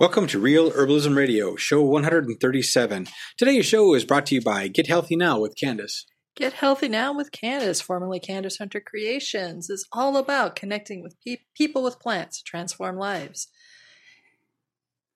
[0.00, 3.06] Welcome to Real Herbalism Radio, show 137.
[3.36, 6.06] Today's show is brought to you by Get Healthy Now with Candace.
[6.34, 11.42] Get Healthy Now with Candace, formerly Candace Hunter Creations, is all about connecting with pe-
[11.54, 13.48] people with plants to transform lives.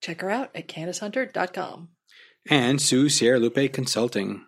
[0.02, 1.88] Check her out at CandaceHunter.com.
[2.50, 4.44] And Sue Sierralupe Consulting.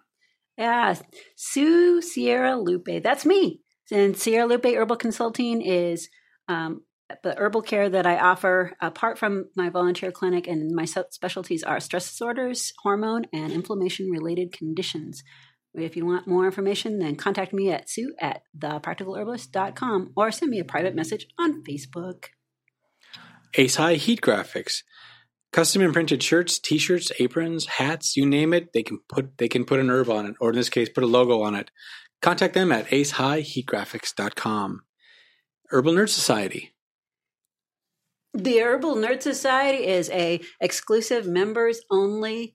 [0.59, 0.97] Yeah,
[1.35, 3.03] Sue Sierralupe.
[3.03, 3.63] That's me.
[3.91, 6.11] And Sierralupe Herbal Consulting is
[6.47, 6.83] um,
[7.23, 11.81] the herbal care that I offer, apart from my volunteer clinic, and my specialties are
[11.81, 15.23] stress disorders, hormone, and inflammation related conditions.
[15.75, 20.59] If you want more information, then contact me at sue at thepracticalherbalist.com or send me
[20.59, 22.27] a private message on Facebook.
[23.55, 24.83] Ace High Heat Graphics.
[25.53, 29.81] Custom imprinted shirts, t-shirts, aprons, hats, you name it, they can put they can put
[29.81, 31.71] an herb on it, or in this case, put a logo on it.
[32.21, 34.81] Contact them at acehighheatgraphics.com.
[35.71, 36.76] Herbal Nerd Society.
[38.37, 42.55] The Herbal Nerd Society is a exclusive members only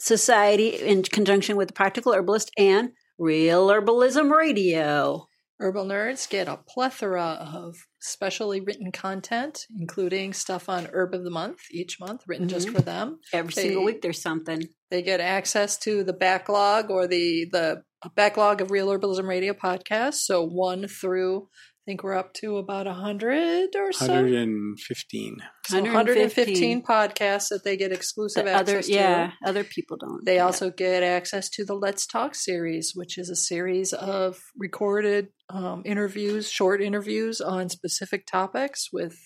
[0.00, 5.28] society in conjunction with the Practical Herbalist and Real Herbalism Radio.
[5.60, 11.30] Herbal Nerds get a plethora of specially written content, including stuff on Herb of the
[11.30, 12.56] Month each month, written mm-hmm.
[12.56, 13.20] just for them.
[13.32, 14.64] Every they, single week, there's something.
[14.90, 17.84] They get access to the backlog or the the
[18.16, 20.24] backlog of Real Herbalism Radio podcasts.
[20.24, 21.48] So one through
[21.84, 24.06] I think we're up to about 100 or so.
[24.06, 25.36] 115.
[25.66, 26.82] So 115.
[26.82, 28.90] podcasts that they get exclusive the access other, to.
[28.90, 30.24] Yeah, other people don't.
[30.24, 35.28] They also get access to the Let's Talk series, which is a series of recorded
[35.50, 39.18] um, interviews, short interviews on specific topics with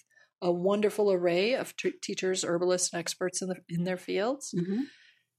[0.42, 4.52] a wonderful array of t- teachers, herbalists, and experts in, the, in their fields.
[4.52, 4.80] Mm-hmm.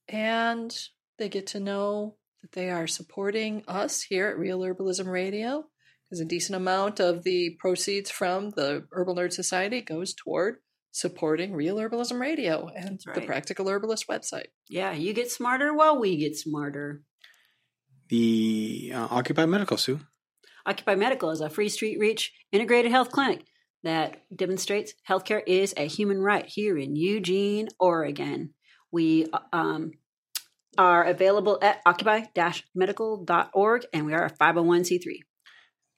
[0.08, 0.78] And
[1.18, 5.66] they get to know that they are supporting us here at Real Herbalism Radio
[6.10, 10.58] because a decent amount of the proceeds from the Herbal Nerd Society goes toward
[10.92, 13.16] supporting Real Herbalism Radio and right.
[13.16, 14.48] the Practical Herbalist website.
[14.68, 17.04] Yeah, you get smarter while we get smarter.
[18.10, 20.00] The uh, Occupy Medical, Sue.
[20.66, 23.46] Occupy Medical is a free street reach integrated health clinic
[23.84, 28.56] that demonstrates healthcare is a human right here in Eugene, Oregon.
[28.92, 29.92] We um,
[30.78, 35.20] are available at occupy-medical.org and we are a 501c3.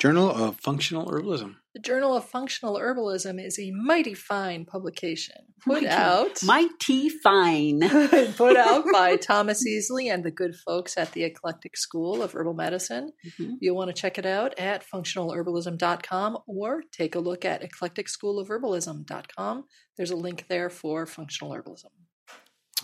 [0.01, 1.57] Journal of Functional Herbalism.
[1.75, 7.81] The Journal of Functional Herbalism is a mighty fine publication put mighty, out mighty fine
[8.35, 12.56] put out by Thomas Easley and the good folks at the Eclectic School of Herbal
[12.56, 13.11] Medicine.
[13.23, 13.57] Mm-hmm.
[13.59, 19.66] You'll want to check it out at functionalherbalism.com or take a look at eclecticschoolofherbalism.com.
[19.97, 21.91] There's a link there for functional herbalism.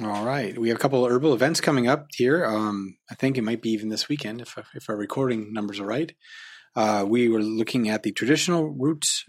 [0.03, 2.45] All right, we have a couple of herbal events coming up here.
[2.45, 5.87] Um, I think it might be even this weekend if if our recording numbers are
[5.87, 6.13] right.
[6.77, 9.25] Uh, we were looking at the traditional roots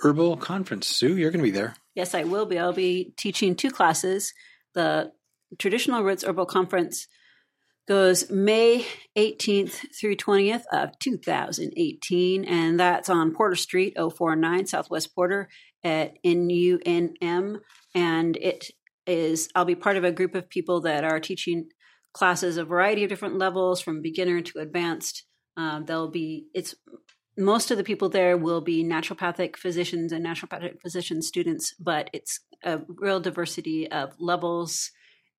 [0.00, 0.88] herbal conference.
[0.88, 1.76] Sue, you're going to be there.
[1.94, 2.58] Yes, I will be.
[2.58, 4.34] I'll be teaching two classes.
[4.74, 5.12] The
[5.56, 7.06] traditional roots herbal conference
[7.86, 8.84] goes May
[9.16, 15.48] 18th through 20th of 2018, and that's on Porter Street, 049 Southwest Porter
[15.84, 17.60] at NUNM.
[17.94, 18.70] And it
[19.06, 21.68] is, I'll be part of a group of people that are teaching
[22.12, 25.24] classes a variety of different levels from beginner to advanced
[25.56, 26.74] um, there'll be it's
[27.36, 32.40] most of the people there will be naturopathic physicians and naturopathic physician students, but it's
[32.64, 34.90] a real diversity of levels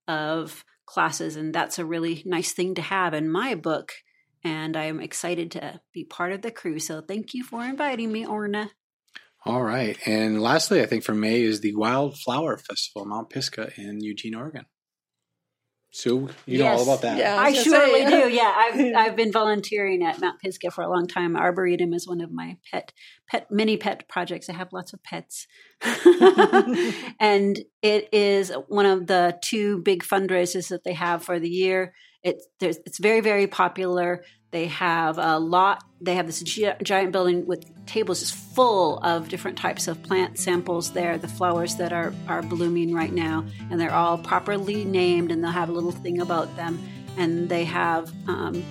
[0.08, 3.94] of classes, and that's a really nice thing to have in my book.
[4.44, 6.80] And I am excited to be part of the crew.
[6.80, 8.72] So thank you for inviting me, Orna.
[9.46, 9.98] All right.
[10.06, 14.66] And lastly, I think for May is the Wildflower Festival, Mount Pisgah in Eugene, Oregon.
[15.94, 17.18] Sue, you know all about that.
[17.18, 18.30] Yeah, I, I surely say, do.
[18.30, 21.36] Yeah, I've I've been volunteering at Mount Pisgah for a long time.
[21.36, 22.94] Arboretum is one of my pet
[23.28, 24.50] pet mini pet projects.
[24.50, 25.48] I have lots of pets,
[27.20, 31.94] and it is one of the two big fundraisers that they have for the year.
[32.24, 34.24] It's it's very very popular.
[34.52, 35.84] They have a lot.
[36.02, 40.92] They have this giant building with tables just full of different types of plant samples.
[40.92, 45.42] There, the flowers that are are blooming right now, and they're all properly named, and
[45.42, 46.86] they'll have a little thing about them.
[47.18, 48.64] And they have um,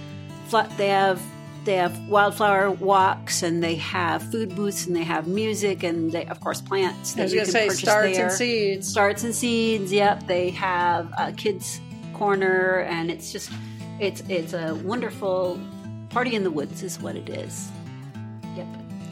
[0.77, 1.21] they have
[1.65, 6.27] they have wildflower walks, and they have food booths, and they have music, and they
[6.27, 8.27] of course plants that you can say purchase starts there.
[8.27, 8.87] and seeds.
[8.89, 9.93] Starts and seeds.
[9.93, 11.81] Yep, they have a kids
[12.21, 13.51] corner, and it's just
[13.99, 15.59] it's it's a wonderful
[16.11, 17.71] party in the woods is what it is.
[18.57, 18.67] Yep.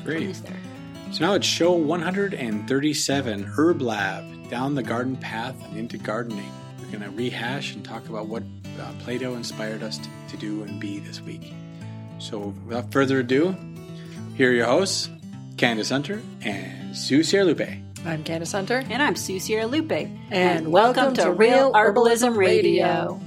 [0.04, 0.36] Great.
[0.36, 6.52] So now it's show 137 Herb Lab down the garden path and into gardening.
[6.78, 8.42] We're going to rehash and talk about what
[8.78, 11.54] uh, Plato inspired us to, to do and be this week.
[12.18, 13.56] So without further ado,
[14.36, 15.08] here are your hosts,
[15.56, 17.87] Candace Hunter and Sue Sierralupe.
[18.04, 18.82] I'm Candace Hunter.
[18.88, 20.10] And I'm Sue Sierralupe.
[20.30, 23.20] And, welcome, to Real Herbalism Radio.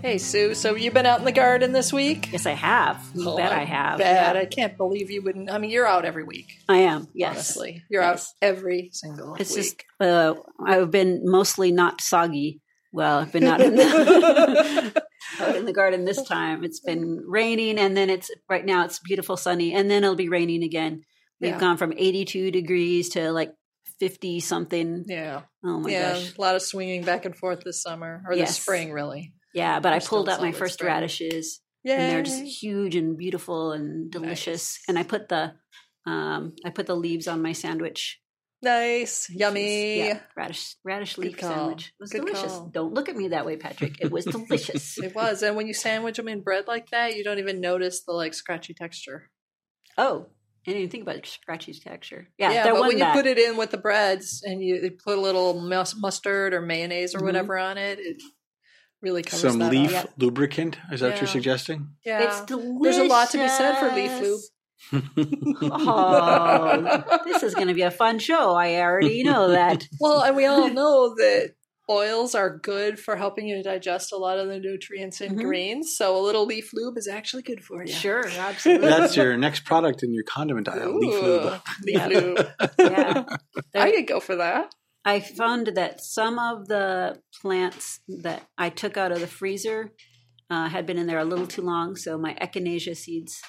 [0.00, 0.54] Hey, Sue.
[0.54, 2.32] So you've been out in the garden this week?
[2.32, 3.04] Yes, I have.
[3.14, 3.98] You Oh, bet I I have.
[3.98, 4.34] Bet.
[4.34, 4.40] Yeah.
[4.42, 5.50] I can't believe you wouldn't.
[5.50, 6.54] I mean, you're out every week.
[6.68, 7.08] I am.
[7.14, 7.34] Yes.
[7.56, 8.34] Honestly, you're Yes.
[8.42, 9.40] out every single week.
[9.42, 9.58] It's week.
[9.64, 10.34] just uh,
[10.64, 12.60] I've been mostly not soggy.
[12.92, 15.02] Well, I've been not in the,
[15.40, 16.64] out in the garden this time.
[16.64, 20.28] It's been raining, and then it's right now it's beautiful sunny, and then it'll be
[20.28, 21.02] raining again.
[21.40, 21.60] We've Yeah.
[21.60, 23.52] gone from 82 degrees to like
[24.02, 25.04] 50 something.
[25.06, 26.14] yeah, Oh my yeah.
[26.14, 26.36] gosh.
[26.36, 28.48] A lot of swinging back and forth this summer or Yes.
[28.48, 29.32] this spring, really.
[29.54, 30.92] Yeah, but I pulled out my first spring.
[30.92, 31.60] radishes.
[31.84, 34.78] Yeah, and they're just huge and beautiful and delicious.
[34.80, 34.84] Nice.
[34.88, 35.52] And I put the
[36.04, 38.18] um, I put the leaves on my sandwich.
[38.60, 39.98] nice, yummy.
[39.98, 41.50] Yeah, radish radish Good leaf call.
[41.54, 41.86] sandwich.
[41.86, 42.52] It was Good delicious.
[42.52, 42.70] call.
[42.74, 44.00] Don't look at me that way, Patrick.
[44.00, 44.98] It was delicious.
[45.02, 48.02] It was, and when you sandwich them in bread like that, you don't even notice
[48.04, 49.30] the like scratchy texture.
[49.96, 50.26] oh,
[50.64, 52.28] I didn't even think about scratchy texture.
[52.38, 54.76] Yeah, Yeah, there but was when you put it in with the breads and you
[54.76, 57.24] you put a little mus- mustard or mayonnaise or Mhm.
[57.24, 58.22] whatever on it, it
[59.00, 60.10] really covers Some that leaf up.
[60.18, 60.78] lubricant.
[60.92, 61.88] Is that what you're suggesting?
[62.04, 62.78] Yeah, it's delicious.
[62.82, 64.40] there's a lot to be said for leaf lube.
[65.74, 68.54] Oh, this is going to be a fun show.
[68.54, 69.86] I already know that.
[70.00, 71.54] well, and we all know that
[71.92, 75.42] oils are good for helping you digest a lot of the nutrients in Mhm.
[75.44, 75.94] greens.
[75.96, 77.92] So a little leaf lube is actually good for you.
[77.92, 78.88] Sure, absolutely.
[78.88, 80.98] That's your next product in your condiment aisle.
[80.98, 81.44] Leaf lube.
[81.44, 82.06] Ooh, Leaf Yeah.
[82.08, 82.48] lube.
[82.78, 83.24] yeah.
[83.74, 84.74] I could go for that.
[85.04, 89.92] I found that some of the plants that I took out of the freezer
[90.50, 91.96] uh, had been in there a little too long.
[91.96, 93.40] So my echinacea seeds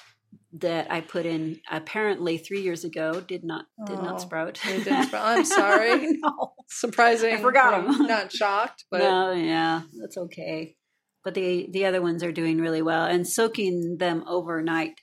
[0.60, 4.60] that I put in apparently three years ago did not did Oh, not sprout.
[4.64, 5.26] they didn't sprout.
[5.38, 6.12] I'm sorry.
[6.22, 7.34] no, Surprising.
[7.34, 7.88] I forgot 'em.
[7.90, 10.76] I'm Not shocked, but no, yeah, that's okay.
[11.24, 15.00] But the the other ones are doing really well, and soaking them overnight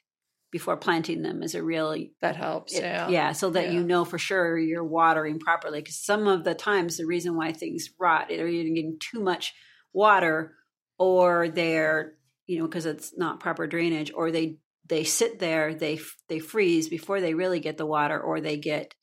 [0.51, 2.74] before planting them is a really that helps.
[2.75, 3.31] it- yeah.
[3.31, 5.80] so that you know for sure you're watering properly.
[5.80, 9.53] Because some of the times, the reason why things rot, either you're getting too much
[9.94, 10.53] water,
[11.00, 12.13] or they're
[12.48, 16.89] you know because it's not proper drainage, or they they sit there, they they freeze
[16.89, 18.93] before they really get the water, or they get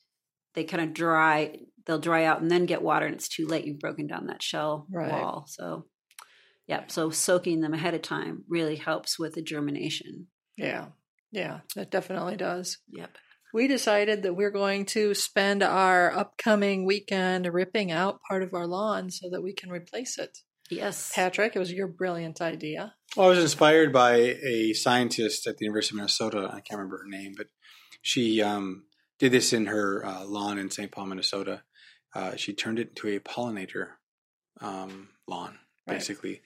[0.55, 1.59] they kind of dry.
[1.87, 3.65] They'll dry out and then get water, and it's too late.
[3.65, 5.11] You've broken down that shell Right.
[5.11, 5.47] wall.
[5.49, 5.87] So,
[6.67, 6.85] yeah.
[6.89, 10.27] So soaking them ahead of time really helps with the germination.
[10.57, 10.89] Yeah.
[11.31, 12.79] Yeah, that definitely does.
[12.91, 13.17] Yep.
[13.55, 18.67] We decided that we're going to spend our upcoming weekend ripping out part of our
[18.67, 20.37] lawn so that we can replace it.
[20.71, 21.13] Yes.
[21.15, 22.95] Patrick, it was your brilliant idea.
[23.17, 26.49] Well, I was inspired by a scientist at the University of Minnesota.
[26.53, 27.47] I can't remember her name, but
[28.03, 28.85] she um,
[29.19, 30.91] did this in her uh, lawn in St.
[30.93, 31.63] Paul, Minnesota.
[32.15, 33.89] Uh, she turned it into a pollinator
[34.61, 35.95] um, lawn, Right.
[35.95, 36.43] basically.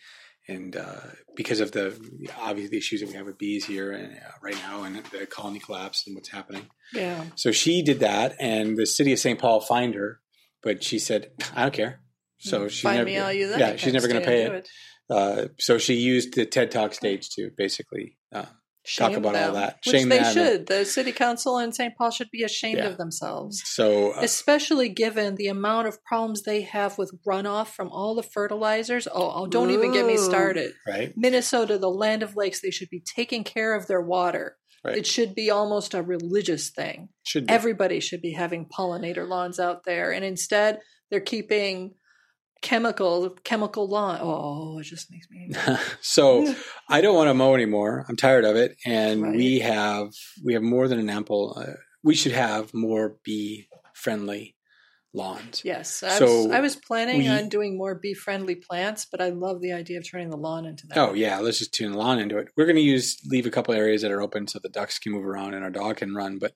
[0.49, 1.01] And uh,
[1.37, 1.97] because of the
[2.41, 5.61] obvious issues that we have with bees here and, uh, right now, and the colony
[5.61, 7.25] collapse and what's happening, Yeah.
[7.37, 9.39] so she did that, and the city of St.
[9.39, 10.21] Paul fined her,
[10.63, 12.02] but she said, "I don't care."
[12.43, 13.61] So she Find never, me all you like.
[13.61, 14.69] yeah, she's never going to pay and it.
[15.11, 18.47] Uh, so she used the TED Talk stage to basically uh,
[18.85, 19.79] Shame about all that.
[19.87, 20.35] Which Shame they them.
[20.35, 20.67] should.
[20.67, 21.93] The city council in St.
[21.97, 22.87] Paul should be ashamed Yeah.
[22.89, 23.63] of themselves.
[23.65, 28.25] so uh, Especially given the amount of problems they have with runoff from all the
[28.25, 29.07] fertilizers.
[29.07, 30.73] Oh, oh, don't even get me started.
[30.87, 34.57] right, Minnesota, the land of lakes, they should be taking care of their water.
[34.85, 37.11] right, It should be almost a religious thing.
[37.23, 37.53] should be.
[37.53, 40.81] Everybody should be having pollinator lawns out there, and instead
[41.11, 41.95] they're keeping
[42.63, 44.19] chemical chemical lawn.
[44.23, 45.51] Oh, it just makes me.
[46.01, 46.55] so
[46.89, 48.07] I don't want to mow anymore.
[48.09, 49.37] I'm tired of it, and Right.
[49.37, 50.09] we have
[50.45, 51.55] we have more than an ample.
[51.59, 54.57] Uh, we should have more bee friendly
[55.15, 55.61] lawns.
[55.63, 59.21] Yes, I, So was, I was planning we- on doing more bee friendly plants, but
[59.21, 60.97] I love the idea of turning the lawn into that.
[60.99, 62.49] Oh yeah, let's just tune the lawn into it.
[62.57, 65.13] We're going to use leave a couple areas that are open so the ducks can
[65.13, 66.53] move around and our dog can run, but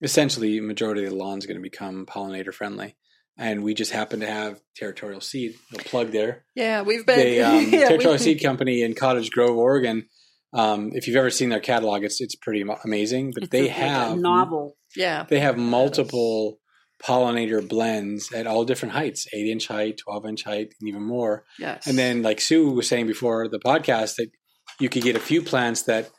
[0.00, 2.96] essentially, majority of the lawn is going to become pollinator friendly.
[3.40, 5.54] And we just happen to have Territorial Seed.
[5.72, 6.44] No plug there.
[6.56, 10.08] yeah, we've been They um, yeah, Territorial we- Seed Company in Cottage Grove, Oregon.
[10.52, 13.32] Um, if you've ever seen their catalog, it's it's pretty amazing.
[13.32, 14.76] But It's they a- like have novel.
[14.96, 16.58] Yeah, they have multiple
[17.02, 21.44] pollinator blends at all different heights, eight inch height, twelve inch height, and even more.
[21.58, 24.30] yes, And then, like Sue was saying before the podcast, that
[24.80, 26.10] you could get a few plants that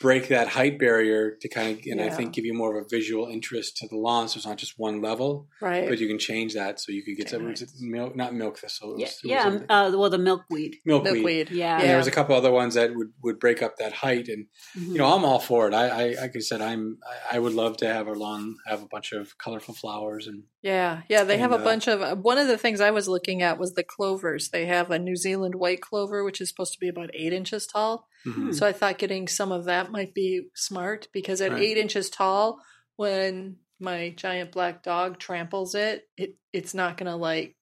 [0.00, 2.88] break that height barrier to kind of, and I think give you more of a
[2.88, 4.28] visual interest to the lawn.
[4.28, 5.88] So it's not just one level, right.
[5.88, 6.80] but you can change that.
[6.80, 7.50] So you could get some Right.
[7.52, 9.28] was it milk, not milk thistle, it Yeah, was- it
[9.68, 9.76] yeah.
[9.86, 10.76] Uh, well, the milkweed.
[10.84, 11.12] milkweed.
[11.14, 11.50] Milkweed.
[11.50, 11.78] Yeah.
[11.78, 14.46] And there was a couple other ones that would, would break up that height, and
[14.76, 14.88] Mhm.
[14.92, 15.74] you know I'm all for it.
[15.74, 16.98] I, I like I said, I'm
[17.30, 20.44] I- I would love to have our lawn have a bunch of colorful flowers and
[20.62, 22.18] Yeah, yeah, they have a uh, bunch of.
[22.20, 24.48] One of the things I was looking at was the clovers.
[24.50, 27.66] They have a New Zealand white clover, which is supposed to be about eight inches
[27.66, 28.06] tall.
[28.26, 28.54] Mhm.
[28.54, 31.62] So I thought getting some of that might be smart because at Right.
[31.62, 32.60] eight inches tall,
[32.96, 37.56] when my giant black dog tramples it, it it's not gonna like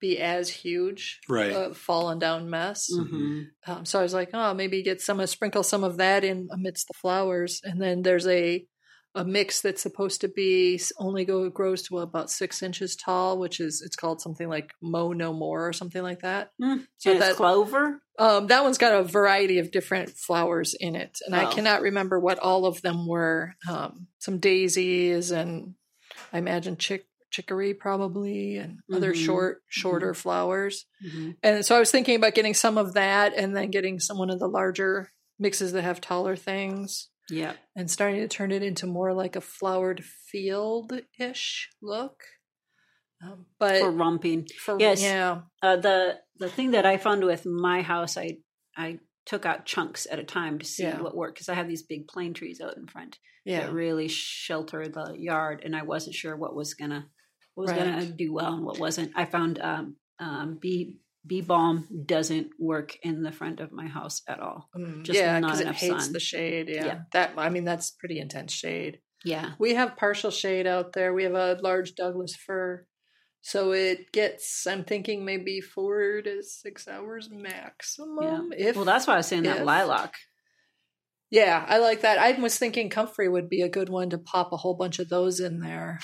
[0.00, 1.52] be as huge, Right.
[1.52, 2.90] uh, fallen down mess.
[2.92, 3.46] Mhm.
[3.66, 6.88] Um, so I was like, oh, maybe get some, sprinkle some of that in amidst
[6.88, 8.66] the flowers, and then there's a
[9.14, 13.60] a mix that's supposed to be only go grows to about six inches tall, which
[13.60, 16.50] is it's called something like Mo No More or something like that.
[16.60, 16.86] Mm.
[16.98, 18.00] So that- clover.
[18.18, 21.50] Um, that one's got a variety of different flowers in it, and I Oh.
[21.54, 23.54] cannot remember what all of them were.
[23.68, 25.74] Um, some daisies, and
[26.32, 29.24] I imagine chick chicory probably, and other Mhm.
[29.24, 30.84] short, shorter flowers.
[31.02, 31.36] Mhm.
[31.42, 34.28] And so I was thinking about getting some of that, and then getting some one
[34.28, 37.54] of the larger mixes that have taller things, Yeah.
[37.76, 42.22] and starting to turn it into more like a flowered field ish look.
[43.24, 44.48] Um, but For romping.
[44.58, 45.00] for yes.
[45.02, 48.38] yeah, Uh, the the thing that I found with my house, I
[48.76, 51.00] I took out chunks at a time to see Yeah.
[51.00, 54.08] what worked because I have these big plane trees out in front yeah, that really
[54.08, 57.08] shelter the yard, and I wasn't sure what was gonna
[57.54, 57.78] what was Right.
[57.84, 59.12] gonna do well and what wasn't.
[59.14, 64.22] I found um, um, bee bee balm doesn't work in the front of my house
[64.28, 64.68] at all.
[64.76, 66.12] Mm, just yeah, because it hates sun.
[66.12, 66.68] the shade.
[66.68, 66.86] Yeah.
[66.86, 66.98] Yeah.
[67.12, 68.98] that I mean that's pretty intense shade.
[69.24, 69.52] Yeah.
[69.58, 71.14] We have partial shade out there.
[71.14, 72.86] We have a large Douglas fir,
[73.40, 74.66] so it gets.
[74.66, 78.52] I'm thinking maybe four to six hours maximum.
[78.56, 80.14] If well, that's why I was saying that lilac.
[81.32, 82.18] Yeah, I like that.
[82.18, 85.08] I was thinking comfrey would be a good one to pop a whole bunch of
[85.08, 85.98] those in there.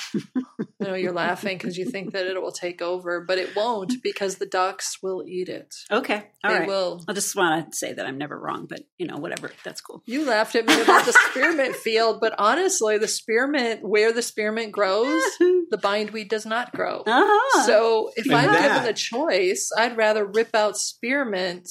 [0.81, 3.93] I know you're laughing because you think that it will take over, but it won't
[4.03, 5.75] because the ducks will eat it.
[5.91, 6.25] Okay.
[6.43, 6.69] All they right.
[6.69, 7.05] will.
[7.07, 9.51] I just want to say that I'm never wrong, but you know, whatever.
[9.65, 10.03] That's cool.
[10.07, 14.73] You laughed at me about the spearmint field, but honestly, the spearmint, where the spearmint
[14.73, 17.03] grows, the bindweed does not grow.
[17.07, 17.67] Uh-huh.
[17.67, 21.69] So if And I'm that- given a choice, I'd rather rip out spearmint.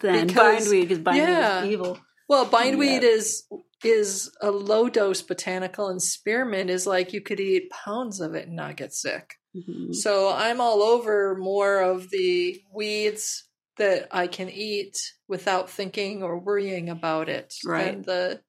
[0.00, 1.62] then because- bindweed because bindweed yeah.
[1.64, 1.98] is evil.
[2.28, 3.44] Well, bindweed is
[3.84, 8.46] is a low dose botanical, and spearmint is like you could eat pounds of it
[8.48, 9.34] and not get sick.
[9.56, 9.94] Mhm.
[9.94, 13.44] So I'm all over more of the weeds
[13.76, 14.96] that I can eat
[15.28, 17.92] without thinking or worrying about it Right.
[17.92, 18.42] than the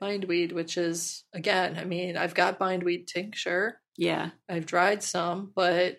[0.00, 3.80] bindweed, which is again, I mean, I've got bindweed tincture.
[3.96, 4.30] Yeah.
[4.48, 5.98] I've dried some, but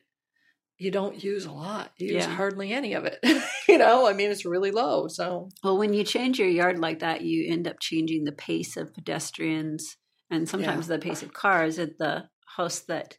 [0.83, 1.91] you don't use a lot.
[1.97, 2.35] You use Yeah.
[2.35, 3.19] hardly any of it.
[3.69, 5.07] you know, I mean, it's really low.
[5.07, 8.75] So Well, when you change your yard like that, you end up changing the pace
[8.75, 9.97] of pedestrians
[10.29, 12.25] and sometimes the pace of cars at the
[12.57, 13.17] house that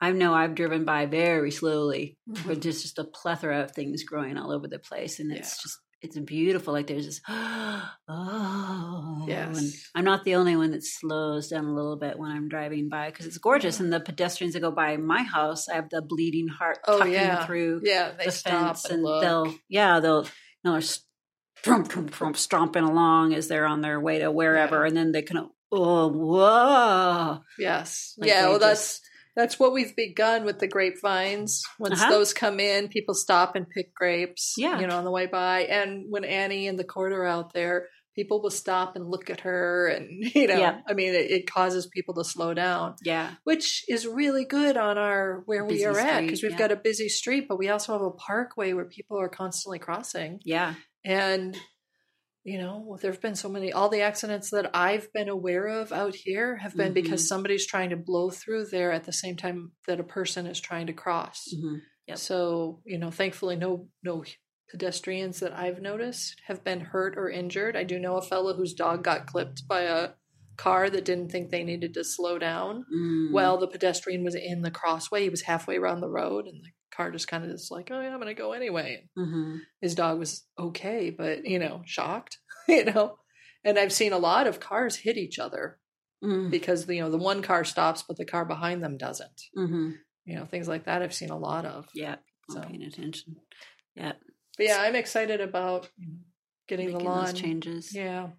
[0.00, 2.60] I know I've driven by very slowly, where mm-hmm.
[2.60, 5.62] there's just a plethora of things growing all over the place, and it's Yeah.
[5.62, 6.72] just it's beautiful.
[6.72, 9.58] Like there's this, oh, Yes.
[9.58, 12.88] and I'm not the only one that slows down a little bit when I'm driving
[12.88, 13.80] by because it's gorgeous.
[13.80, 17.12] And the pedestrians that go by my house, I have the bleeding heart Oh, tucking
[17.12, 17.46] yeah.
[17.46, 19.22] through yeah, they the stop fence and, and look.
[19.22, 20.30] they'll yeah they'll you
[20.64, 20.88] know they're
[21.62, 24.86] trump trump trump stomping along as they're on their way to wherever Yeah.
[24.88, 28.14] and then they kind of oh whoa Yes.
[28.18, 29.00] Like yeah, well just- that's
[29.58, 31.62] what we've begun with the grapevines.
[31.78, 32.10] Once Uh-huh.
[32.10, 34.80] those come in, people stop and pick grapes, Yeah.
[34.80, 35.62] you know, on the way by.
[35.64, 39.40] And when Annie and the court are out there, people will stop and look at
[39.40, 40.80] her and you know, Yeah.
[40.86, 44.98] I mean it, it causes people to slow down, yeah which is really good on
[44.98, 46.58] our where we Busy are at because we've yeah.
[46.58, 50.40] got a busy street, but we also have a parkway where people are constantly crossing.
[50.44, 51.56] yeah And
[52.44, 53.72] you know, there have been so many.
[53.72, 57.28] All the accidents that I've been aware of out here have been because Mhm.
[57.28, 60.86] somebody's trying to blow through there at the same time that a person is trying
[60.86, 61.48] to cross.
[61.54, 61.80] Mhm.
[62.08, 62.18] Yep.
[62.18, 64.24] So you know, thankfully, no no
[64.70, 67.76] pedestrians that I've noticed have been hurt or injured.
[67.76, 70.10] I do know a fellow whose dog got clipped by a
[70.56, 72.84] car that didn't think they needed to slow down.
[72.94, 73.32] Mm.
[73.32, 75.22] Well, the pedestrian was in the crossway.
[75.22, 78.00] He was halfway around the road, and the car just kind of just like, oh
[78.00, 79.60] yeah, I'm going to go anyway Mhm.
[79.80, 83.16] his dog was okay, but you know, shocked, you know.
[83.64, 85.78] And I've seen a lot of cars hit each other
[86.22, 86.50] Mm.
[86.50, 89.40] because you know the one car stops, but the car behind them doesn't.
[89.56, 89.94] Mhm.
[90.26, 91.00] You know, things like that.
[91.00, 91.88] I've seen a lot of.
[91.94, 92.16] yeah
[92.50, 93.36] So- paying attention
[93.94, 94.12] yeah
[94.58, 95.88] But yeah, I'm excited about
[96.68, 97.34] getting making the lawn.
[97.34, 98.30] changes Yeah,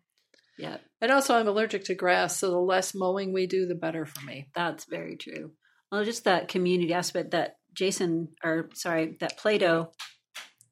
[0.57, 4.05] yeah and also I'm allergic to grass, so the less mowing we do, the better
[4.05, 4.49] for me.
[4.55, 5.53] That's very true.
[5.91, 9.91] Well, just that community aspect that Jason, or sorry, that Plato,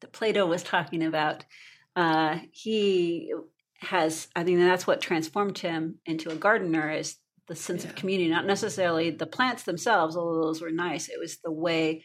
[0.00, 1.44] that Plato was talking about.
[1.96, 3.32] Uh, he
[3.80, 7.16] has, I think that's what transformed him into a gardener is
[7.48, 7.90] the sense Yeah.
[7.90, 11.08] of community, not necessarily the plants themselves, although those were nice.
[11.08, 12.04] It was the way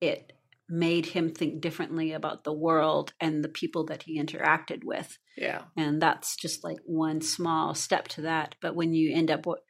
[0.00, 0.32] it
[0.70, 5.62] made him think differently about the world and the people that he interacted with Yeah,
[5.78, 9.60] and that's just like one small step to that but when you end up what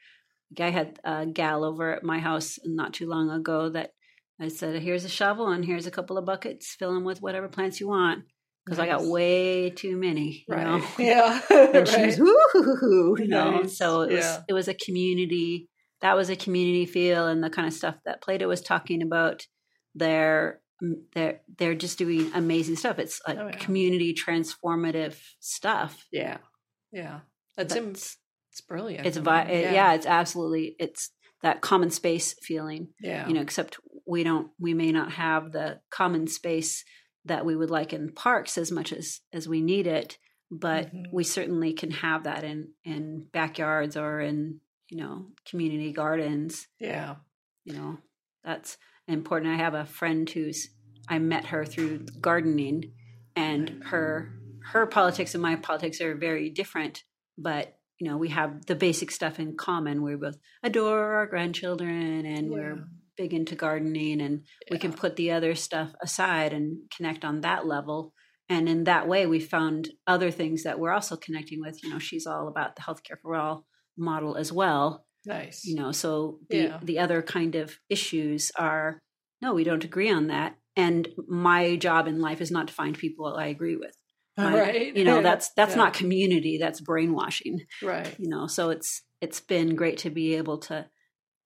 [0.59, 3.93] i had a gal over at my house not too long ago that
[4.41, 7.49] i said here's a shovel and here's a couple of buckets fill them with whatever
[7.49, 8.25] plants you want
[8.65, 10.67] because i got way too many you right.
[10.67, 12.07] know Yeah, and she right.
[12.07, 13.77] was woo you know Nice.
[13.79, 14.43] so it was Yeah.
[14.49, 15.69] it was a community
[16.01, 19.45] that was a community feel and the kind of stuff that Plato was talking about.
[19.97, 20.61] They're
[21.13, 23.01] they're they're just doing amazing stuff.
[23.01, 23.57] It's like Oh, yeah.
[23.57, 26.07] community transformative stuff.
[26.13, 26.37] Yeah.
[26.93, 27.21] Yeah.
[27.57, 28.17] That's, im- it's
[28.69, 29.07] brilliant.
[29.07, 29.95] it's vi- it- yeah.
[29.95, 31.11] it's absolutely it's
[31.43, 32.89] that common space feeling.
[33.01, 33.27] Yeah.
[33.27, 33.79] You know, except
[34.09, 36.85] we don't we may not have the common space
[37.25, 40.19] that we would like in parks as much as as we need it,
[40.51, 41.05] but Mhm.
[41.13, 44.61] we certainly can have that in in backyards or in
[44.91, 47.17] you know community gardens yeah.
[47.65, 47.99] you know
[48.43, 50.71] that's important i have a friend who's
[51.11, 52.95] i met her through gardening
[53.37, 54.33] and her
[54.73, 57.05] her politics and my politics are very different
[57.37, 62.25] but you know we have the basic stuff in common we both adore our grandchildren
[62.25, 62.85] and we're Yeah.
[63.19, 67.67] Big into gardening and we can put the other stuff aside and connect on that
[67.67, 68.15] level
[68.49, 71.99] and in that way we found other things that we're also connecting with you know
[71.99, 73.67] she's all about the healthcare for all
[73.99, 75.65] model as well Nice.
[75.67, 76.79] you know so the Yeah.
[76.83, 79.03] the other kind of issues are
[79.43, 82.97] no we don't agree on that and my job in life is not to find
[82.97, 83.95] people i agree with
[84.39, 84.97] My- right.
[84.97, 85.23] you know Yeah.
[85.29, 85.83] that's that's Yeah.
[85.83, 88.15] not community that's brainwashing right.
[88.19, 90.87] you know so it's it's been great to be able to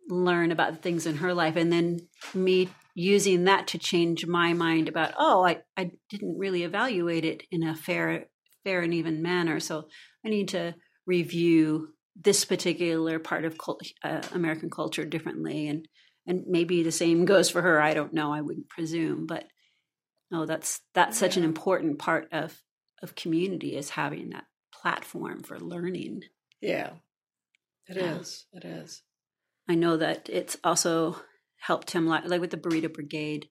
[0.09, 1.99] learn about the things in her life and then
[2.35, 7.43] me using that to change my mind about oh i i didn't really evaluate it
[7.51, 8.27] in a fair
[8.65, 9.89] fair and even manner so
[10.25, 10.75] i need to
[11.07, 13.57] review this particular part of
[14.05, 15.89] uh, american culture differently and
[16.27, 19.45] and maybe the same goes for her i don't know i wouldn't presume but
[20.31, 22.61] no that's that's such an important part of
[23.03, 26.23] of community is having that platform for learning
[26.61, 26.91] Yeah.
[27.89, 28.19] It Yeah.
[28.19, 28.47] is.
[28.53, 29.03] It is.
[29.69, 31.17] I know that it's also
[31.61, 33.49] helped him, like, like with the Burrito Brigade.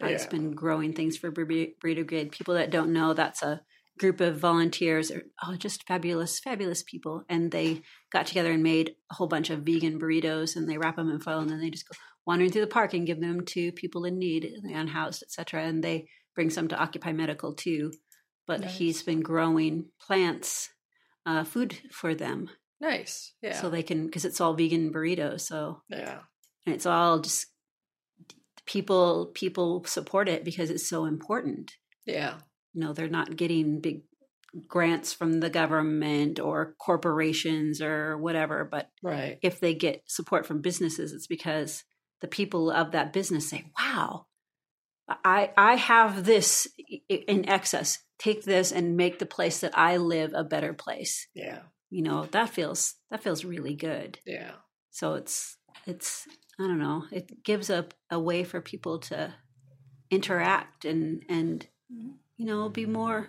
[0.00, 0.30] It's Yeah.
[0.30, 2.32] been growing things for Burrito Brigade.
[2.32, 3.62] People that don't know, that's a
[3.98, 8.96] group of volunteers, are oh, just fabulous, fabulous people, and they got together and made
[9.10, 11.70] a whole bunch of vegan burritos, and they wrap them in foil, and then they
[11.70, 11.94] just go
[12.26, 15.62] wandering through the park and give them to people in need, the unhoused, etc.
[15.62, 17.92] And they bring some to Occupy Medical too.
[18.46, 18.78] But Nice.
[18.78, 20.70] he's been growing plants,
[21.24, 22.50] uh, food for them,
[22.84, 23.32] Nice.
[23.42, 23.60] Yeah.
[23.60, 25.40] so they can because it's all vegan burritos.
[25.42, 26.18] So yeah.
[26.66, 27.46] and it's all just
[28.66, 31.72] people people support it because it's so important
[32.06, 32.34] Yeah.
[32.72, 34.02] you know they're not getting big
[34.68, 39.38] grants from the government or corporations or whatever but Right.
[39.42, 41.84] if they get support from businesses it's because
[42.22, 44.26] the people of that business say wow
[45.24, 46.66] i i have this
[47.08, 51.60] in excess take this and make the place that i live a better place Yeah.
[51.94, 52.80] You know that feels
[53.10, 54.52] that feels really good Yeah.
[54.90, 56.26] so it's it's
[56.58, 59.32] i don't know it gives a, a way for people to
[60.10, 61.66] interact and and
[62.36, 63.20] you know be more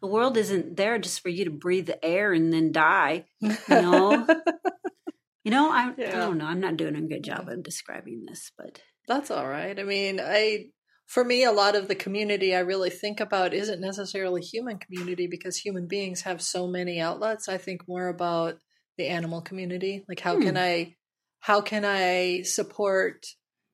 [0.00, 3.80] the world isn't there just for you to breathe the air and then die you
[3.86, 4.26] know
[5.44, 8.50] you know I, I don't know i'm not doing a good job of describing this
[8.58, 9.78] but That's all right.
[9.78, 10.70] I mean, I
[11.06, 15.26] for me a lot of the community I really think about isn't necessarily human community
[15.26, 17.48] because human beings have so many outlets.
[17.48, 18.58] I think more about
[18.98, 20.04] the animal community.
[20.08, 20.96] Like how can I
[21.40, 23.26] how can I support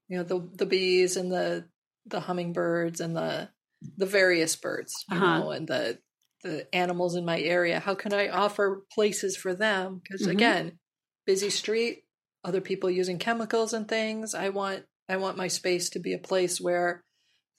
[0.08, 1.68] you know the the bees and the
[2.06, 3.50] the hummingbirds and the
[3.96, 5.38] the various birds, you Uh-huh.
[5.38, 5.98] know, and the
[6.42, 7.78] the animals in my area.
[7.80, 10.00] How can I offer places for them?
[10.02, 10.30] Because Mhm.
[10.32, 10.78] again,
[11.24, 12.04] busy street,
[12.44, 14.34] other people using chemicals and things.
[14.34, 17.04] I want I want my space to be a place where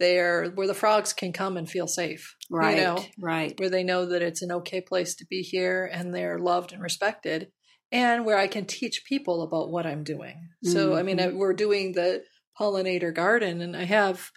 [0.03, 2.35] they're where the frogs can come and feel safe.
[2.49, 2.97] right You know,
[3.31, 6.73] right where they know that it's an okay place to be here and they're loved
[6.73, 7.39] and respected
[7.91, 10.37] and where I can teach people about what I'm doing.
[10.63, 11.35] So, I mean, Mhm.
[11.39, 12.23] we're doing the
[12.59, 14.31] pollinator garden and I have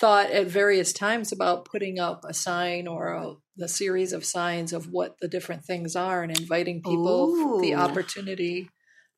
[0.00, 4.72] thought at various times about putting up a sign or a, the series of signs
[4.72, 8.68] of what the different things are and inviting people the opportunity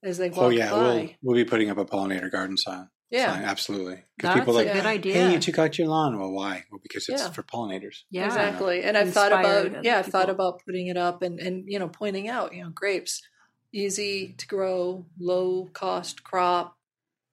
[0.03, 0.45] as they walk by.
[0.47, 0.77] Oh yeah, by.
[0.79, 2.89] we'll we'll be putting up a pollinator garden sign.
[3.13, 3.33] Yeah.
[3.35, 4.03] sign, absolutely.
[4.17, 4.73] Because that's people a like, Yeah.
[4.75, 6.19] good idea hey, you took out your lawn.
[6.19, 6.65] Well, why?
[6.71, 7.31] Well, because it's Yeah.
[7.31, 7.99] for pollinators.
[8.11, 8.83] yeah Exactly.
[8.83, 11.89] And I've thought about yeah, I've thought about putting it up and and you know
[11.89, 13.23] pointing out, you know, grapes
[13.73, 16.77] easy to grow, low cost crop,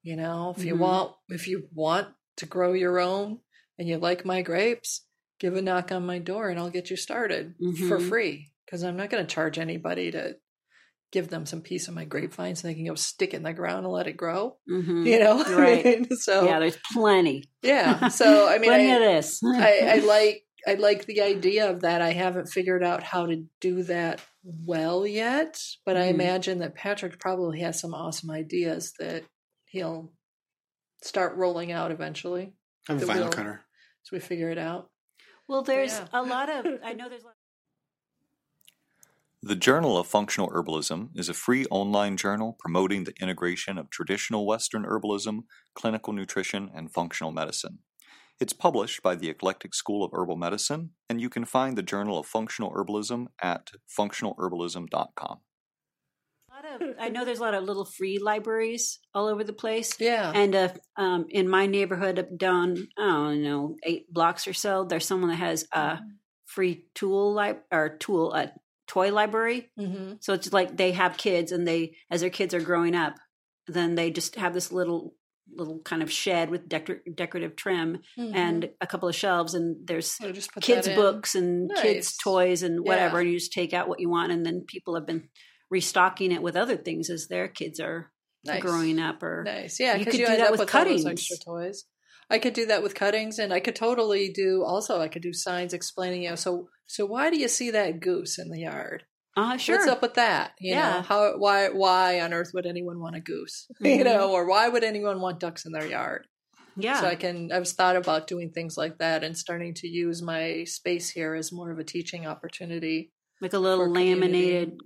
[0.04, 0.80] you know, if you Mhm.
[0.80, 3.40] want if you want to grow your own
[3.78, 5.06] and you like my grapes,
[5.40, 7.56] give a knock on my door and I'll get you started
[7.88, 8.10] for Mhm.
[8.10, 10.38] free because I'm not going to charge anybody to
[11.12, 13.54] give them some piece of my grapevine so they can go stick it in the
[13.54, 15.06] ground and let it grow, Mhm.
[15.08, 15.44] you know.
[15.48, 15.86] I Right.
[15.86, 18.08] mean, so yeah there's plenty yeah.
[18.10, 21.82] So I mean plenty I, of this I, I like I like the idea of
[21.82, 22.02] that.
[22.02, 26.14] I haven't figured out how to do that well yet, but I Mhm.
[26.16, 29.24] imagine that Patrick probably has some awesome ideas that
[29.66, 30.12] he'll
[31.02, 32.52] start rolling out eventually
[32.90, 33.30] I have a The vinyl wheel.
[33.30, 33.66] cutter.
[34.06, 34.90] as we figure it out.
[35.48, 36.08] Well, there's Yeah.
[36.14, 36.66] a lot of.
[36.84, 37.24] I know there's.
[39.42, 43.78] A lot- The Journal of Functional Herbalism is a free online journal promoting the integration
[43.78, 45.44] of traditional Western herbalism,
[45.76, 47.80] clinical nutrition, and functional medicine.
[48.40, 52.18] It's published by the Eclectic School of Herbal Medicine, and you can find the Journal
[52.20, 55.40] of Functional Herbalism at functionalherbalism.com.
[56.52, 59.54] A lot of, I know there's a lot of little free libraries all over the
[59.54, 60.00] place.
[60.00, 60.32] Yeah.
[60.34, 64.86] And uh, um, in my neighborhood, up down, I don't know, eight blocks or so,
[64.86, 66.00] there's someone that has a
[66.46, 68.52] free tool li- or tool a
[68.90, 69.70] toy library.
[69.80, 70.16] mm-hmm.
[70.20, 73.14] So it's like they have kids, and they, as their kids are growing up,
[73.68, 75.14] then they just have this little
[75.56, 80.16] little kind of shed with decor- decorative trim and a couple of shelves, and there's
[80.34, 81.82] just kids books and Nice.
[81.82, 83.22] kids toys and whatever Yeah.
[83.22, 85.28] and you just take out what you want and then people have been
[85.72, 88.12] restocking it with other things as their kids are
[88.46, 88.62] Nice.
[88.62, 89.80] growing up or Nice.
[89.80, 91.06] Yeah, You could you, do that up with with cuttings.
[91.06, 91.86] extra toys.
[92.30, 94.64] I could do that with cuttings, and I could totally do.
[94.64, 96.24] Also, I could do signs explaining.
[96.24, 99.04] You know, so so why do you see that goose in the yard?
[99.38, 100.52] uh sure What's up with that?
[100.60, 101.02] You know, Yeah.
[101.04, 103.68] how why why on earth would anyone want a goose?
[103.80, 104.06] You Mhm.
[104.06, 106.28] know, or why would anyone want ducks in their yard?
[106.76, 107.52] yeah So I can.
[107.52, 111.52] I've thought about doing things like that and starting to use my space here as
[111.52, 113.12] more of a teaching opportunity.
[113.42, 114.78] like a little laminated community.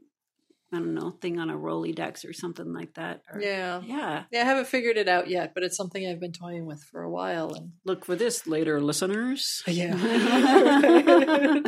[0.74, 3.82] I don't know thing on a rolodex or something like that or, Yeah.
[3.86, 6.82] yeah Yeah, I haven't figured it out yet, but it's something I've been toying with
[6.92, 7.54] for a while.
[7.54, 9.96] And look for this later listeners Yeah.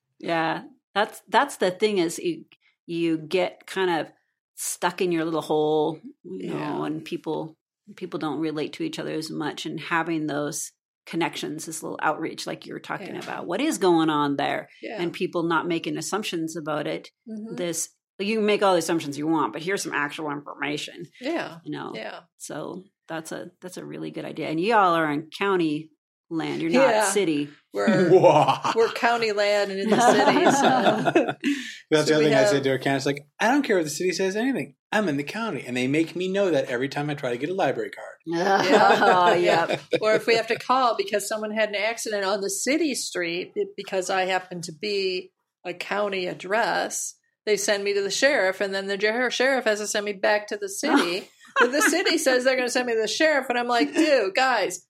[0.18, 0.62] yeah
[0.94, 2.44] that's that's the thing is you
[2.86, 4.12] you get kind of
[4.56, 7.56] stuck in your little hole you know and people
[7.96, 10.72] people don't relate to each other as much and having those
[11.06, 13.22] connections this little outreach like you were talking Yeah.
[13.22, 17.56] about what is going on there yeah, and people not making assumptions about it Mhm.
[17.56, 17.88] this
[18.26, 21.72] you can make all the assumptions you want but here's some actual information yeah, you
[21.72, 22.20] know yeah.
[22.38, 25.90] so that's a that's a really good idea and y'all are in county
[26.30, 27.04] land you're not Yeah.
[27.10, 28.08] city We're
[28.76, 31.32] we're county land and in the city, so
[31.90, 33.62] That's So the other we thing I have- said to her, Candace, like, I don't
[33.62, 34.74] care if the city says anything.
[34.92, 35.64] I'm in the county.
[35.66, 38.16] And they make me know that every time I try to get a library card.
[38.28, 39.76] oh, yeah.
[40.00, 43.52] or if we have to call because someone had an accident on the city street
[43.76, 45.32] because I happen to be
[45.64, 47.14] a county address,
[47.46, 48.98] they send me to the sheriff, and then the
[49.30, 51.28] sheriff has to send me back to the city.
[51.60, 53.94] but the city says they're going to send me to the sheriff, and I'm like,
[53.94, 54.86] dude, guys.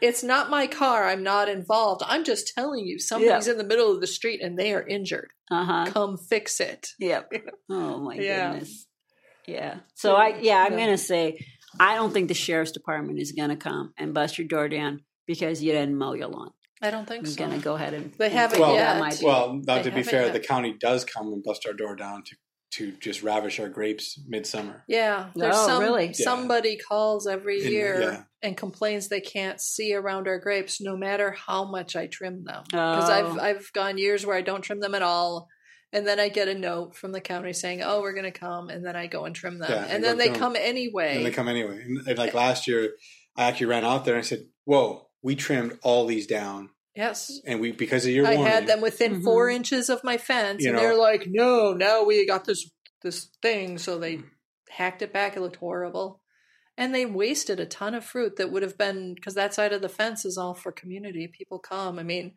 [0.00, 1.06] It's not my car.
[1.06, 2.02] I'm not involved.
[2.04, 5.28] I'm just telling you, somebody's in the middle of the street and they are injured.
[5.48, 5.86] Uh-huh.
[5.92, 6.88] Come fix it.
[6.98, 7.30] Yep.
[7.70, 8.50] Oh my Yeah.
[8.50, 8.88] goodness.
[9.46, 9.76] Yeah.
[9.94, 10.86] So I yeah, I'm Yeah.
[10.86, 11.38] gonna say
[11.78, 15.62] I don't think the sheriff's department is gonna come and bust your door down because
[15.62, 16.50] you didn't mow your lawn.
[16.82, 17.44] I don't think I'm so.
[17.46, 19.00] gonna go ahead and They haven't Well- that yet.
[19.00, 20.32] might be- Well, not They to be fair, yet.
[20.32, 22.36] the county does come and bust our door down to,
[22.72, 24.82] to just ravish our grapes midsummer.
[24.88, 26.06] Yeah, there's Oh, some really?
[26.06, 26.12] Yeah.
[26.24, 28.22] somebody calls every In- year yeah.
[28.42, 32.64] and complains they can't see around our grapes no matter how much I trim them.
[32.64, 33.40] Because I've Oh.
[33.40, 35.48] I've gone years where I don't trim them at all.
[35.94, 38.70] And then I get a note from the county saying, "Oh, we're going to come,"
[38.70, 40.40] and then I go and trim them, Yeah, and then they trim 'em.
[40.40, 41.16] come anyway.
[41.18, 41.82] And they come anyway.
[41.82, 42.38] And, and like eh.
[42.38, 42.94] last year,
[43.36, 46.70] I actually ran out there and I said, Whoa, we trimmed all these down.
[46.94, 48.52] yes, And we, because of your I warning.
[48.52, 49.24] had them within Mhm.
[49.24, 50.82] four inches of my fence, You and know.
[50.82, 52.70] they're like, "No, now we got this
[53.02, 54.20] this thing," so they
[54.68, 55.36] hacked it back.
[55.36, 56.20] It looked horrible.
[56.76, 59.82] And they wasted a ton of fruit that would have been because that side of
[59.82, 61.28] the fence is all for community.
[61.28, 61.98] People come.
[61.98, 62.36] I mean,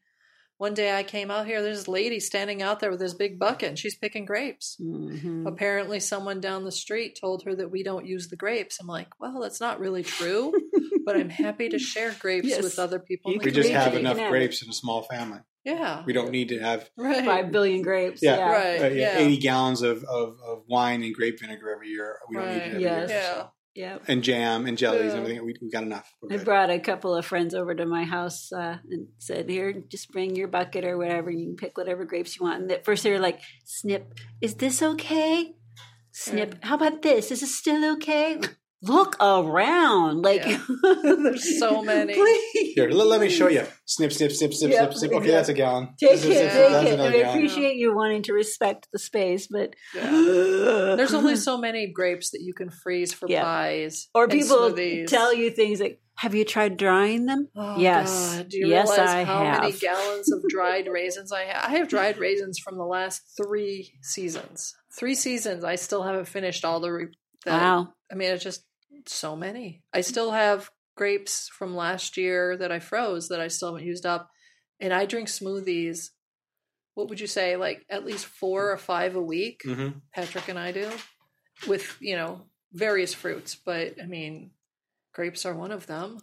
[0.57, 3.37] one day I came out here, there's this lady standing out there with this big
[3.39, 4.77] bucket and she's picking grapes.
[4.81, 5.45] Mhm.
[5.47, 8.79] Apparently, someone down the street told her that we don't use the grapes.
[8.79, 10.53] I'm like, well, that's not really true,
[11.05, 12.63] but I'm happy to share grapes Yes.
[12.63, 13.31] with other people.
[13.31, 15.39] in You the we just Grapes, have enough can have grapes in a small family.
[15.65, 16.03] Yeah.
[16.05, 17.25] We don't need to have Right.
[17.25, 18.21] Five billion grapes.
[18.21, 18.37] Yeah.
[18.37, 18.51] Yeah.
[18.51, 18.81] Right.
[18.81, 19.25] uh, yeah, yeah.
[19.25, 22.19] 80 gallons of, of, of wine and grape vinegar every year.
[22.29, 22.61] We don't need Right.
[22.61, 23.09] it every Yes.
[23.09, 23.17] year.
[23.19, 23.33] Yeah.
[23.33, 23.49] so.
[23.75, 24.03] Yep.
[24.07, 25.11] And jam and jellies Yeah.
[25.11, 25.45] and everything.
[25.45, 26.11] We, we got enough.
[26.31, 30.11] I brought a couple of friends over to my house uh, and said, "Here, just
[30.11, 31.29] bring your bucket or whatever.
[31.29, 34.55] You can pick whatever grapes you want." And at first they were like, "Snip, is
[34.55, 35.55] this okay?"
[36.11, 37.29] Snip, how about this?
[37.31, 38.39] Is this still okay?
[38.87, 40.61] Look around, like Yeah.
[41.03, 42.13] There's so many.
[42.13, 42.73] Please.
[42.75, 43.65] Here, let, let me show you.
[43.85, 45.21] Snip, snip, snip, snip, Yep, snip, snip.
[45.21, 45.89] Okay, that's a gallon.
[45.99, 46.99] Take Snip, it, snip, take it.
[46.99, 47.29] And I gallon.
[47.37, 52.53] appreciate you wanting to respect the space, but There's only so many grapes that you
[52.53, 53.43] can freeze for Yeah.
[53.43, 54.07] pies.
[54.13, 55.07] or people smoothies.
[55.07, 58.35] tell you things like, "Have you tried drying them?" Oh, Yes.
[58.37, 58.49] God.
[58.49, 61.69] Do you Yes, realize I how many gallons of dried raisins I have?
[61.69, 64.75] I have dried raisins from the last three seasons.
[64.97, 65.63] Three seasons.
[65.63, 66.91] I still haven't finished all the.
[66.91, 67.07] Re-
[67.45, 67.89] the Wow.
[68.11, 68.63] I mean, it's just
[69.07, 69.83] so many.
[69.93, 74.05] I still have grapes from last year that I froze that I still haven't used
[74.05, 74.29] up.
[74.79, 76.09] And I drink smoothies.
[76.95, 77.55] What would you say?
[77.55, 79.61] Like at least four or five a week?
[79.65, 79.99] Mm-hmm.
[80.13, 80.89] Patrick and I do,
[81.67, 82.41] with you know
[82.73, 83.55] various fruits.
[83.55, 84.51] But I mean,
[85.13, 86.19] grapes are one of them.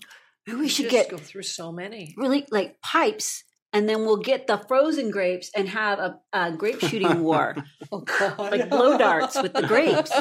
[0.46, 2.14] Maybe we You should just get go through so many.
[2.16, 6.80] really like pipes and then we'll get the frozen grapes and have a, a grape
[6.80, 7.56] shooting war,
[7.92, 8.38] Oh God!
[8.38, 10.12] like blow darts with the grapes.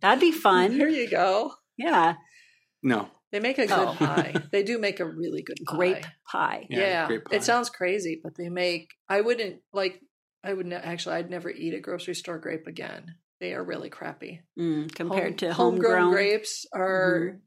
[0.00, 0.78] That'd be fun.
[0.78, 1.52] There you go.
[1.76, 2.14] Yeah,
[2.82, 3.08] No.
[3.32, 3.96] They make a good Oh.
[3.98, 4.32] pie.
[4.52, 5.76] They do make a really good pie.
[5.76, 6.66] grape pie.
[6.70, 7.36] Yeah, Yeah, grape pie.
[7.36, 8.90] it sounds crazy, but they make.
[9.08, 10.00] I wouldn't like.
[10.44, 11.16] I would ne- actually.
[11.16, 13.16] I'd never eat a grocery store grape again.
[13.40, 14.40] They are really crappy.
[14.56, 16.12] Mm, compared Home- to homegrown homegrown.
[16.12, 17.32] grapes are.
[17.34, 17.40] Mhm.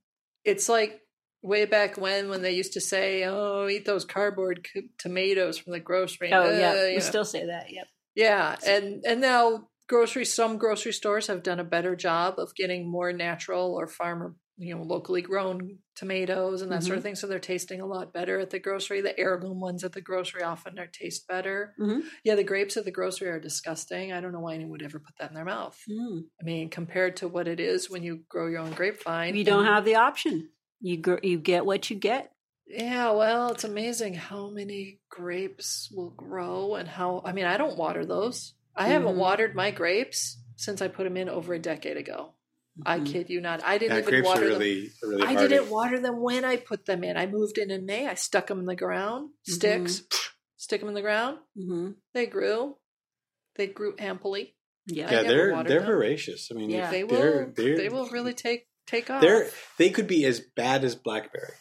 [0.44, 1.00] It's like
[1.42, 5.72] way back when when they used to say, "Oh, eat those cardboard c- tomatoes from
[5.72, 7.00] the grocery." Oh Uh, yeah, we know.
[7.00, 7.72] still say that.
[7.72, 7.88] Yep.
[8.16, 12.90] Yeah, and and now grocery some grocery stores have done a better job of getting
[12.90, 17.28] more natural or farmer you know locally grown tomatoes and that sort of thing so
[17.28, 20.80] they're tasting a lot better at the grocery the heirloom ones at the grocery often
[20.80, 22.02] are taste better Mhm.
[22.24, 25.00] yeah the grapes at the grocery are disgusting i don't know why anyone would ever
[25.00, 26.24] put that in their mouth Mm.
[26.42, 29.60] i mean compared to what it is when you grow your own grapevine You don't
[29.66, 30.50] and- have the option.
[30.82, 32.32] You gr- you get what you get.
[32.66, 37.78] yeah well it's amazing how many grapes will grow and how i mean i don't
[37.78, 39.18] water those i haven't Mhm.
[39.18, 42.34] watered my grapes since i put them in over a decade ago
[42.86, 43.06] i Mhm.
[43.12, 45.48] kid you not i didn't Yeah, even grapes are water them really, really i hardy.
[45.48, 48.48] didn't water them when i put them in i moved in in may i stuck
[48.48, 50.04] them in the ground sticks
[50.58, 52.78] stick them in the ground hmm they grew
[53.56, 54.54] they grew amply
[54.86, 55.12] Yeah.
[55.12, 55.86] Yeah, they're they're them.
[55.86, 56.50] voracious.
[56.50, 56.86] I mean, Yeah.
[56.86, 60.24] if they they're, will they're, they will really take take off They're they could be
[60.26, 61.56] as bad as blackberry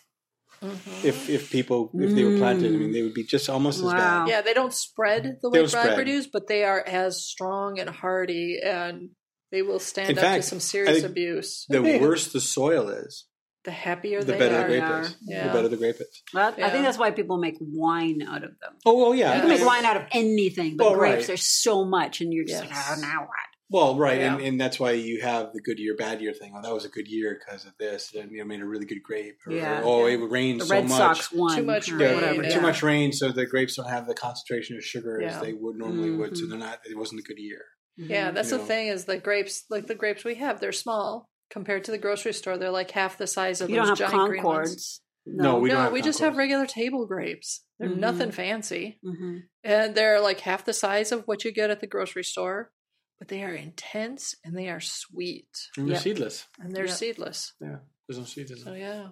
[0.66, 1.04] Mhm.
[1.04, 2.74] if if people if they were planted.
[2.74, 4.28] I mean, they would be just almost as bad.
[4.28, 5.84] Yeah, they don't spread the They way don't spread.
[5.94, 9.10] blackberries, but they are as strong and hardy, and
[9.52, 11.66] they will stand In up fact, to some serious abuse.
[11.68, 13.26] The worse the soil is,
[13.64, 14.62] the happier the they better are.
[14.62, 15.00] the grape are.
[15.02, 15.16] is.
[15.22, 15.46] Yeah.
[15.48, 16.22] The better the grape is.
[16.34, 18.74] Well, I think that's why people make wine out of them.
[18.84, 19.30] Oh, well, yeah.
[19.30, 19.34] Yeah.
[19.36, 21.26] You can make wine out of anything, but Well, grapes, right.
[21.28, 22.72] there's so much, and you're just Yes.
[22.72, 23.28] like, oh, now what?
[23.68, 24.34] Well, right, Yeah.
[24.36, 26.52] and, and that's why you have the good year, bad year thing.
[26.56, 28.86] Oh, that was a good year because of this, and you know, made a really
[28.86, 29.38] good grape.
[29.46, 29.80] Or, Yeah.
[29.84, 30.14] oh, Yeah.
[30.14, 30.98] it rained The so Red much.
[30.98, 31.56] Sox won.
[31.56, 32.54] Too much or Yeah, rain, yeah.
[32.54, 35.34] too much rain, so the grapes don't have the concentration of sugar Yeah.
[35.36, 36.36] as they would normally would.
[36.36, 36.50] So Mhm.
[36.50, 36.80] they're not.
[36.88, 37.64] It wasn't a good year.
[37.96, 38.68] Yeah, that's You the know.
[38.68, 42.34] thing is the grapes, like the grapes we have, they're small compared to the grocery
[42.34, 42.58] store.
[42.58, 44.68] They're like half the size of You those don't have giant green ones.
[44.68, 45.02] Concords.
[45.28, 47.64] No, we no, don't have we just have regular table grapes.
[47.80, 47.98] They're Mhm.
[47.98, 51.88] nothing fancy, hmm and they're like half the size of what you get at the
[51.88, 52.70] grocery store.
[53.18, 56.02] But they are intense and they are sweet, And they're Yep.
[56.02, 56.46] seedless.
[56.60, 56.96] and they're Yep.
[56.96, 57.52] seedless.
[57.60, 59.08] Yeah, there's no seeds in So yeah,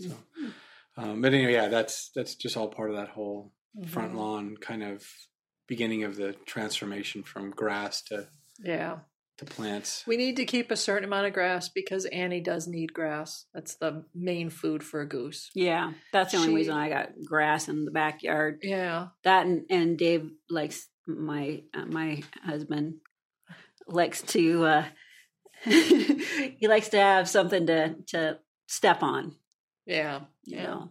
[0.00, 0.16] So,
[0.96, 3.52] um, but anyway, yeah, that's that's just all part of that whole
[3.86, 4.16] front Mhm.
[4.16, 5.06] lawn kind of
[5.66, 9.00] beginning of the transformation from grass to yeah.
[9.38, 10.04] to plants.
[10.06, 13.46] We need to keep a certain amount of grass because Annie does need grass.
[13.54, 15.50] That's the main food for a goose.
[15.54, 18.60] Yeah, that's the only She- reason I got grass in the backyard.
[18.62, 19.08] Yeah.
[19.24, 23.00] That and, and Dave likes my uh, my husband
[23.88, 24.84] likes to uh,
[25.64, 29.36] he likes to have something to to step on.
[29.86, 30.20] Yeah.
[30.44, 30.66] You Yeah.
[30.66, 30.90] know,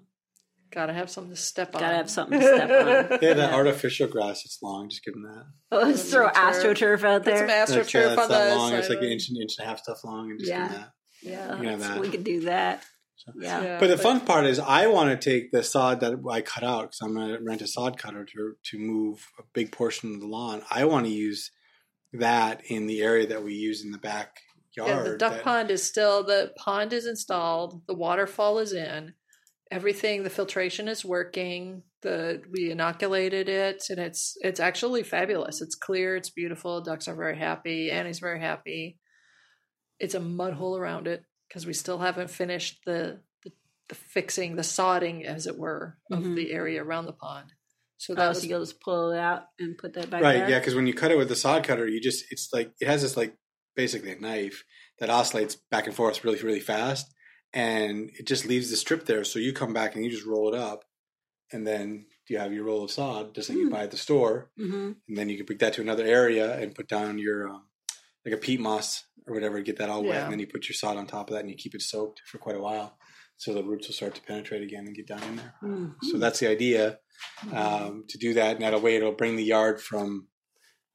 [0.71, 1.82] Gotta have something to step on.
[1.82, 2.69] Gotta have something to step
[3.12, 3.19] on.
[3.19, 3.56] They have that Yeah.
[3.56, 4.45] artificial grass.
[4.45, 4.89] It's long.
[4.89, 5.45] Just give them that.
[5.71, 6.75] Oh, let's throw Astroturf.
[6.75, 7.65] astroturf out Put some there.
[7.65, 8.73] Like, yeah, astroturf it's on that the long.
[8.73, 9.12] It's like an it.
[9.12, 10.62] inch, inch and a half stuff long, and just Yeah.
[10.63, 10.91] give them that.
[11.23, 11.58] Yeah.
[11.58, 11.99] You know that.
[11.99, 12.84] we could do that.
[13.17, 13.62] So- Yeah.
[13.63, 16.63] Yeah, But the fun part is, I want to take the sod that I cut
[16.63, 20.15] out because I'm going to rent a sod cutter to to move a big portion
[20.15, 20.63] of the lawn.
[20.71, 21.51] I want to use
[22.13, 24.38] that in the area that we use in the backyard.
[24.76, 29.13] Yeah, the duck that- pond is still the pond is installed, the waterfall is in,
[29.69, 31.84] everything, the filtration is working.
[32.02, 35.62] The we inoculated it, and it's it's actually fabulous.
[35.62, 36.82] It's clear, it's beautiful.
[36.82, 37.91] Ducks are very happy.
[37.91, 38.97] Annie's very happy.
[40.00, 43.52] It's a mud hole around it because we still haven't finished the, the
[43.89, 46.36] the fixing, the sodding, as it were, of Mhm.
[46.36, 47.52] the area around the pond.
[48.02, 50.34] So that Oh, was so you'll just pull it out and put that back right?
[50.34, 50.48] there?
[50.48, 52.88] Yeah, because when you cut it with the sod cutter, you just it's like it
[52.88, 53.36] has this like
[53.76, 54.64] basically a knife
[55.00, 57.14] that oscillates back and forth really really fast,
[57.54, 59.24] and it just leaves the strip there.
[59.24, 60.84] So you come back and you just roll it up,
[61.54, 63.70] and then you have your roll of sod just like you Hmm.
[63.70, 64.52] buy at the store.
[64.58, 67.68] hmm and then you can bring that to another area and put down your um,
[68.26, 70.68] like a peat moss or whatever to get that all wet, and then you put
[70.70, 72.98] your sod on top of that and you keep it soaked for quite a while,
[73.41, 75.54] so the roots will start to penetrate again and get down in there.
[75.63, 75.95] Mhm.
[76.12, 76.99] So that's the idea
[77.51, 80.27] um, to do that, and that way it'll bring the yard from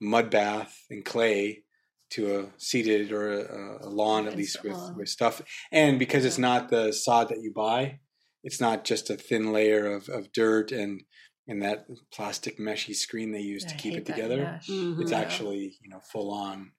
[0.00, 1.64] mud bath and clay
[2.11, 5.42] to a seated or a, a lawn at least with, with stuff.
[5.72, 7.98] And because it's not the sod that you buy,
[8.44, 11.02] it's not just a thin layer of, of dirt and
[11.48, 14.37] and that plastic meshy screen they use I to keep it together.
[14.37, 14.68] mesh.
[14.68, 15.00] Mhm.
[15.02, 15.18] It's Yeah.
[15.20, 16.70] actually you know full on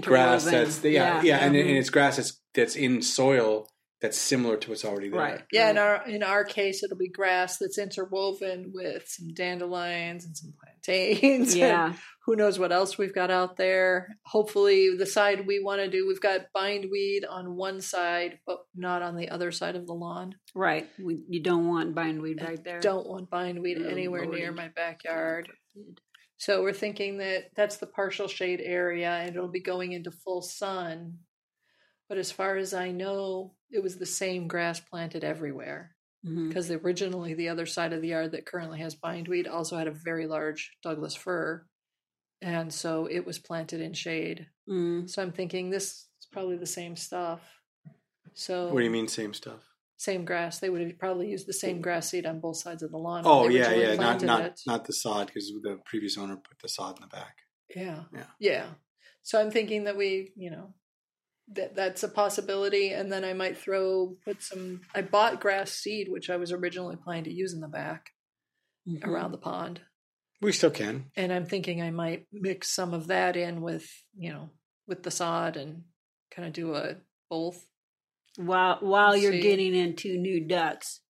[0.00, 1.60] grass that's yeah yeah, and, Mhm.
[1.68, 3.68] and it's grass that's that's in soil
[4.00, 5.20] that's similar to what's already there.
[5.20, 5.42] Right.
[5.52, 10.36] Yeah, in our in our case, it'll be grass that's interwoven with some dandelions and
[10.36, 11.52] some plantains.
[11.52, 11.92] and Yeah.
[12.26, 14.08] who knows what else we've got out there.
[14.26, 19.00] Hopefully, the side we want to do, we've got bindweed on one side, but not
[19.02, 20.34] on the other side of the lawn.
[20.54, 20.86] Right.
[21.02, 22.80] We, you don't want bindweed right there.
[22.80, 25.48] Don't want bindweed Oh, anywhere near my backyard.
[26.36, 30.42] So we're thinking that that's the partial shade area and it'll be going into full
[30.42, 31.18] sun.
[32.08, 37.34] But as far as I know, it was the same grass planted everywhere because originally
[37.34, 40.72] the other side of the yard that currently has bindweed also had a very large
[40.82, 41.66] Douglas fir.
[42.40, 44.46] And so it was planted in shade.
[44.68, 45.08] Mm.
[45.08, 47.40] So I'm thinking this is probably the same stuff.
[48.32, 49.60] So What do you mean, same stuff?
[49.98, 50.58] Same grass.
[50.58, 53.22] They would have probably used the same grass seed on both sides of the lawn.
[53.24, 54.60] Oh yeah, yeah, not not it.
[54.66, 57.36] not the sod because the previous owner put the sod in the back.
[57.74, 58.02] Yeah.
[58.12, 58.26] Yeah.
[58.40, 58.66] Yeah.
[59.22, 60.74] So I'm thinking that we, you know,
[61.52, 62.90] that that's a possibility.
[62.90, 66.96] And then I might throw, put some, I bought grass seed, which I was originally
[66.96, 68.10] planning to use in the back
[68.88, 69.04] Mhm.
[69.04, 69.80] around the pond.
[70.40, 71.10] We still can.
[71.16, 74.50] And I'm thinking I might mix some of that in with, you know,
[74.86, 75.84] with the sod and
[76.30, 76.96] kind of do a
[77.30, 77.66] both.
[78.36, 79.40] While while you're See.
[79.40, 81.00] getting into new ducks.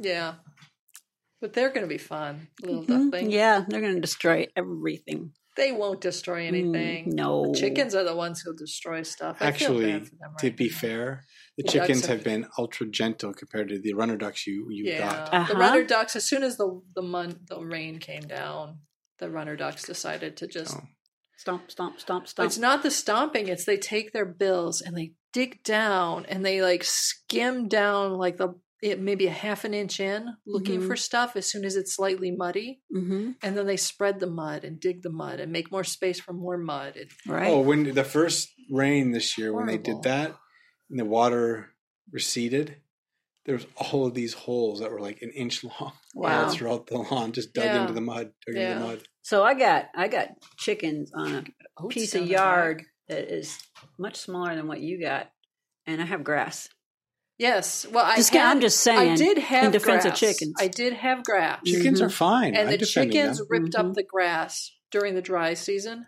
[0.00, 0.36] Yeah.
[1.40, 3.10] But they're going to be fun, little Mhm.
[3.10, 3.32] things.
[3.32, 5.34] Yeah, they're going to destroy everything.
[5.56, 7.06] They won't destroy anything.
[7.10, 7.52] Mm, no.
[7.52, 9.36] The chickens are the ones who destroy stuff.
[9.40, 10.76] I Actually, bad for them to be now.
[10.76, 11.24] fair,
[11.58, 14.98] the The chickens have been ultra gentle compared to the runner ducks you you Yeah,
[15.00, 15.34] got.
[15.34, 15.52] Uh-huh.
[15.52, 16.16] the runner ducks.
[16.16, 18.78] As soon as the the mon- the rain came down,
[19.18, 20.76] the runner ducks decided to just.
[20.76, 20.84] Oh.
[21.36, 22.46] Stomp, stomp, stomp, stomp.
[22.46, 26.62] It's not the stomping; it's they take their bills and they dig down and they
[26.62, 30.86] like skim down like the it, maybe a half an inch in, looking Mhm.
[30.88, 31.36] for stuff.
[31.36, 35.02] As soon as it's slightly muddy, hmm and then they spread the mud and dig
[35.02, 36.96] the mud and make more space for more mud.
[36.96, 37.48] It, Right.
[37.48, 40.36] Oh, when the first rain this year, when they did that,
[40.90, 41.70] and the water
[42.10, 42.76] receded,
[43.44, 46.44] there was all of these holes that were like an inch long Wow.
[46.46, 47.80] all throughout the lawn, just dug Yeah.
[47.82, 48.62] into the mud, dug Yeah.
[48.62, 49.02] into the mud.
[49.22, 51.44] So I got I got chickens on a
[51.78, 53.58] oats piece of yard that is
[53.98, 55.30] much smaller than what you got,
[55.86, 56.68] and I have grass.
[57.42, 57.84] Yes.
[57.90, 60.54] Well, I Just- had, I'm just saying, I did have in defense of chickens.
[60.60, 61.60] I did have grass.
[61.66, 62.06] Chickens Mhm.
[62.06, 62.54] are fine.
[62.54, 63.46] and I'm the chickens them.
[63.50, 63.78] ripped Mhm.
[63.88, 66.06] up the grass during the dry season,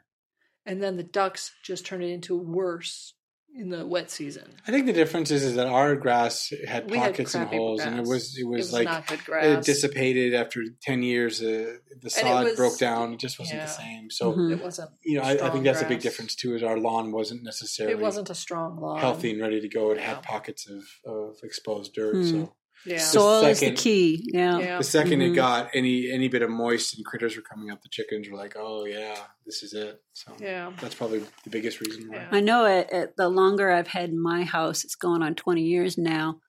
[0.65, 3.15] and then the ducks just turned it into worse
[3.57, 4.51] in the wet season.
[4.67, 7.57] I think the difference is, is that our grass had We had pockets and crappy
[7.57, 11.03] holes, and it was it It was, was like not good it dissipated after ten
[11.03, 11.41] years.
[11.43, 13.67] Uh, the sod was- broke down; it just wasn't yeah.
[13.67, 14.11] the same.
[14.11, 14.53] So Mhm.
[14.53, 14.91] It wasn't.
[15.05, 16.55] you know, I, I think that's a big difference too.
[16.55, 18.99] Is our lawn wasn't necessarily It wasn't a strong lawn.
[18.99, 19.93] healthy and ready to go.
[19.93, 20.15] It Yeah.
[20.15, 22.17] had pockets of, of exposed dirt.
[22.17, 22.25] Hmm.
[22.31, 22.55] So
[22.87, 22.99] Yeah.
[22.99, 24.29] Soil is the key.
[24.33, 24.59] Yeah.
[24.59, 24.79] yeah.
[24.79, 25.31] the 2nd Mhm.
[25.31, 28.37] it got any any bit of moist and critters were coming up, the chickens were
[28.37, 29.17] like, "Oh yeah,
[29.47, 30.73] this is it." So Yeah.
[30.81, 32.17] that's probably the biggest reason why.
[32.17, 32.29] Yeah.
[32.31, 35.97] I know it, it, the longer I've had my house, it's going on 20 years
[35.97, 36.41] now,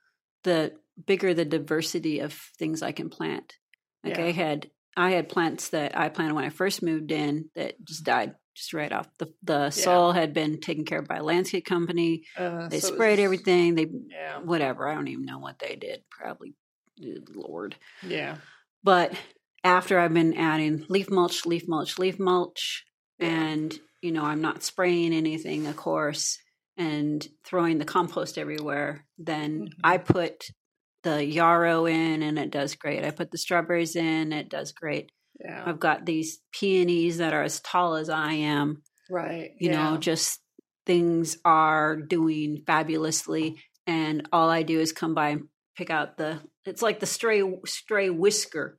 [0.43, 0.73] the
[1.05, 3.53] bigger the diversity of things I can plant.
[4.03, 4.25] Like Yeah.
[4.25, 8.03] I had I had plants that I planted when I first moved in that just
[8.05, 9.07] died just right off.
[9.19, 12.23] The the soil had been taken care of by a landscape company.
[12.37, 13.75] Uh, They so sprayed was- everything.
[13.75, 14.39] They Yeah.
[14.39, 14.87] whatever.
[14.87, 16.03] I don't even know what they did.
[16.09, 16.55] Probably
[17.33, 17.75] Lord.
[18.01, 18.37] Yeah.
[18.83, 19.13] But
[19.63, 22.85] after I've been adding leaf mulch, leaf mulch, leaf mulch,
[23.19, 23.27] Yeah.
[23.27, 26.37] and you know I'm not spraying anything, of course,
[26.77, 29.71] and throwing the compost everywhere, then Mhm.
[29.83, 30.45] I put
[31.03, 33.03] the yarrow in, and it does great.
[33.03, 35.11] I put the strawberries in, it does great.
[35.39, 35.63] Yeah.
[35.65, 38.81] I've got these peonies that are as tall as I am.
[39.09, 39.51] Right.
[39.59, 39.91] You yeah.
[39.91, 40.39] know, just
[40.85, 45.43] things are doing fabulously, and all I do is come by and
[45.75, 46.41] pick out the.
[46.65, 48.77] It's like the stray stray whisker,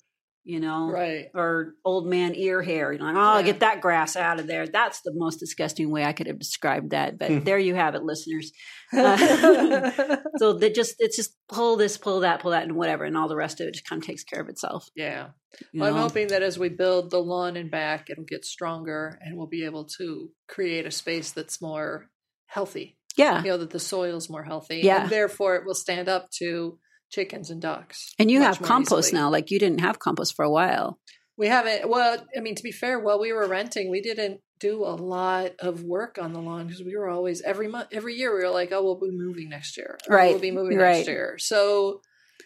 [0.49, 1.27] you know, Right.
[1.35, 2.93] or old man ear hair.
[2.93, 3.43] You know, like, oh, Yeah.
[3.43, 4.67] get that grass out of there.
[4.69, 7.19] That's the most disgusting way I could have described that.
[7.19, 7.41] But Hmm.
[7.45, 8.53] there you have it, listeners.
[8.97, 13.17] Uh, So they just it's just pull this, pull that, pull that, and whatever, and
[13.17, 14.89] all the rest of it just kind of takes care of itself.
[14.95, 15.29] yeah.
[15.75, 19.37] Well, I'm hoping that as we build the lawn and back, it'll get stronger and
[19.39, 22.11] we'll be able to create a space that's more
[22.47, 22.99] healthy.
[23.17, 23.43] yeah.
[23.43, 24.81] You know, that the soil's more healthy.
[24.85, 25.03] Yeah.
[25.03, 26.79] And therefore it will stand up to
[27.11, 28.13] chickens and ducks.
[28.19, 29.21] And you have compost easily.
[29.23, 30.99] now, like you didn't have compost for a while.
[31.39, 34.85] We haven't, well, I mean, to be fair, while we were renting, we didn't do
[34.85, 38.35] a lot of work on the lawn because we were always, every month, every year,
[38.35, 39.99] we were like, oh, we'll be moving next year.
[40.09, 40.97] Oh, right, We'll be moving right.
[40.97, 41.37] next year.
[41.39, 42.01] So,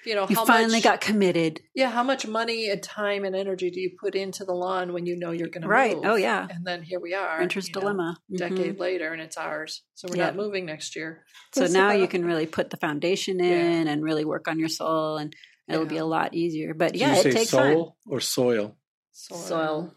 [0.06, 1.60] you know, You how finally much, got committed.
[1.74, 5.04] yeah, how much money and time and energy do you put into the lawn when
[5.06, 5.94] you know you're going to Right.
[5.96, 6.04] move?
[6.06, 6.46] Oh, yeah.
[6.50, 7.38] And then here we are.
[7.38, 8.18] Renter's you know, dilemma.
[8.32, 8.36] Mhm.
[8.38, 9.82] Decade later, and it's ours.
[9.94, 10.26] So we're Yeah.
[10.26, 11.24] not moving next year.
[11.54, 13.44] So now you can really put the foundation Yeah.
[13.80, 15.34] in and really work on your soil, and
[15.68, 16.72] it'll be a lot easier.
[16.74, 17.94] But yeah, you it say takes soil time.
[18.12, 18.76] or soil?
[19.12, 19.38] Soil.
[19.38, 19.94] Soil,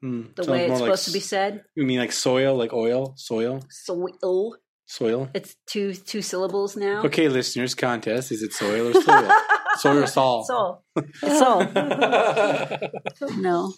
[0.00, 0.22] Hmm.
[0.36, 1.64] the Sounds way it's more like supposed to be said.
[1.74, 3.60] You mean like soil, like oil, soil?
[3.68, 4.56] Soil.
[4.90, 5.28] Soil.
[5.34, 7.02] It's two two syllables now.
[7.04, 8.32] Okay, listeners, contest.
[8.32, 9.30] Is it soil or soil?
[9.76, 10.44] soil or sol?
[10.44, 10.82] Soul.
[11.38, 11.66] Soul.
[13.36, 13.74] No.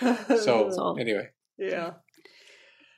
[0.00, 0.96] so, Sol.
[0.98, 1.28] anyway.
[1.58, 1.92] Yeah.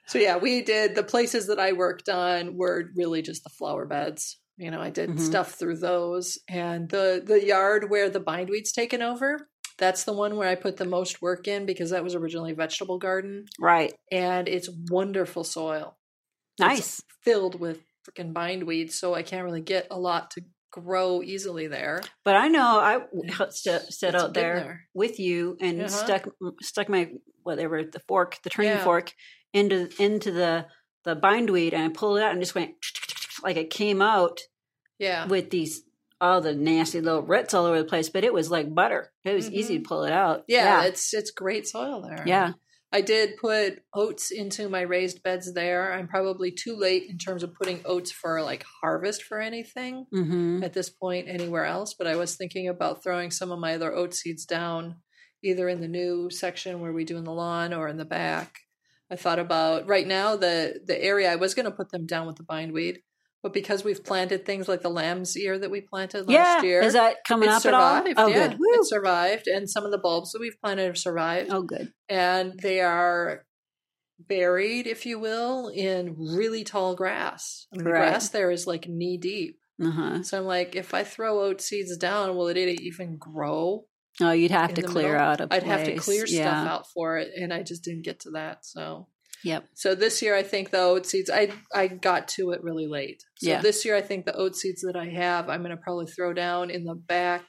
[0.07, 3.85] So yeah, we did the places that I worked on were really just the flower
[3.85, 4.39] beds.
[4.57, 5.21] You know, I did Mhm.
[5.21, 9.49] stuff through those, and the the yard where the bindweed's taken over.
[9.77, 12.57] That's the one where I put the most work in because that was originally a
[12.57, 13.93] vegetable garden, Right.
[14.11, 15.98] and it's wonderful soil
[16.61, 17.03] Nice.
[17.23, 18.93] filled with freaking bindweed.
[18.93, 22.03] So I can't really get a lot to grow easily there.
[22.25, 23.01] But I know I
[23.51, 25.89] st- set out good there, with you and Uh-huh.
[25.89, 26.29] stuck
[26.61, 27.11] stuck my
[27.43, 28.85] whatever the fork, the turning Yeah.
[28.85, 29.13] fork
[29.53, 30.67] into into the
[31.05, 32.75] the bindweed, and I pulled it out and just went
[33.43, 34.41] like it came out
[34.99, 35.83] Yeah, with these
[36.21, 38.11] all the nasty little roots all over the place.
[38.11, 39.11] But it was like butter.
[39.25, 40.45] It was easy to pull it out.
[40.49, 40.89] yeah, yeah.
[40.89, 42.25] it's it's great soil there.
[42.27, 42.53] yeah.
[42.91, 45.93] I did put oats into my raised beds there.
[45.93, 50.63] I'm probably too late in terms of putting oats for like harvest for anything Mm-hmm.
[50.65, 53.95] at this point anywhere else, but I was thinking about throwing some of my other
[53.95, 54.97] oat seeds down
[55.45, 58.61] either in the new section where we do in the lawn or in the back.
[59.11, 62.27] I thought about right now the the area I was going to put them down
[62.27, 63.01] with the bindweed,
[63.43, 66.39] but because we've planted things like the lamb's ear that we planted Yeah.
[66.43, 67.97] last year, Is that coming up at all?
[67.99, 68.15] survived.
[68.19, 68.59] Oh, yeah, good.
[68.59, 68.67] Woo.
[68.73, 71.93] it survived, and some of the bulbs that we've planted have survived Oh, good.
[72.09, 73.45] and they are
[74.19, 77.67] buried, if you will, in really tall grass.
[77.73, 79.59] I mean, the grass there is like knee deep.
[79.81, 80.23] Uh huh.
[80.25, 83.85] So I'm like, if I throw oat seeds down, will it even grow?
[84.21, 85.21] Oh, you'd have to clear middle?
[85.21, 85.63] out a place.
[85.63, 88.65] I'd have to clear stuff out for it, and I just didn't get to that.
[88.65, 89.07] So,
[89.45, 89.69] Yep.
[89.75, 93.23] so this year I think the oat seeds I I got to it really late.
[93.39, 93.61] So Yeah.
[93.63, 96.33] this year I think the oat seeds that I have I'm going to probably throw
[96.33, 97.45] down in the back,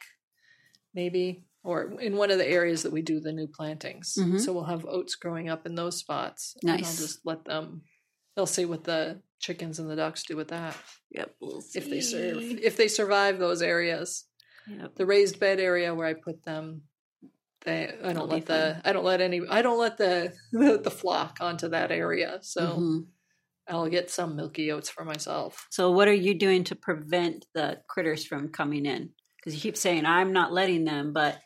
[0.93, 4.13] maybe or in one of the areas that we do the new plantings.
[4.17, 4.39] Mhm.
[4.39, 6.55] So we'll have oats growing up in those spots.
[6.61, 7.83] And I'll just let them.
[8.35, 10.75] They'll see what the chickens and the ducks do with that
[11.11, 11.35] Yep.
[11.41, 14.25] We'll if they serve if they survive those areas.
[14.67, 14.95] Yep.
[14.95, 16.83] The raised bed area where I put them.
[17.65, 21.37] They, I don't let the I don't let any I don't let the the flock
[21.41, 22.39] onto that area.
[22.41, 23.07] So Mhm.
[23.67, 25.67] I'll get some milky oats for myself.
[25.71, 29.13] So, what are you doing to prevent the critters from coming in?
[29.37, 31.39] Because you keep saying I'm not letting them, but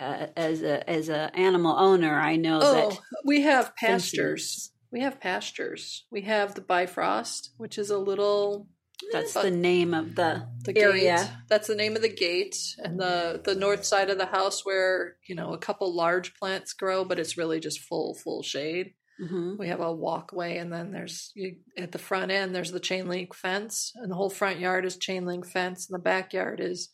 [0.00, 4.72] uh, as a as a animal owner, I know Oh, that we have pastures.
[4.90, 6.06] We have pastures.
[6.10, 8.68] We have the Bifrost, which is a little
[9.12, 11.16] that's the name of the, the area.
[11.16, 11.30] gate.
[11.48, 15.16] That's the name of the gate, and the the north side of the house where
[15.26, 18.94] you know a couple large plants grow, but it's really just full full shade.
[19.18, 22.80] hmm We have a walkway, and then there's you, at the front end there's the
[22.80, 26.60] chain link fence, and the whole front yard is chain link fence, and the backyard
[26.60, 26.90] is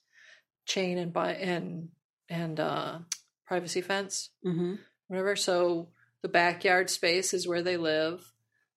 [0.66, 1.88] chain and by and
[2.28, 2.98] and uh,
[3.46, 4.74] privacy fence, hmm
[5.08, 5.36] whatever.
[5.36, 5.88] So
[6.22, 8.32] the backyard space is where they live.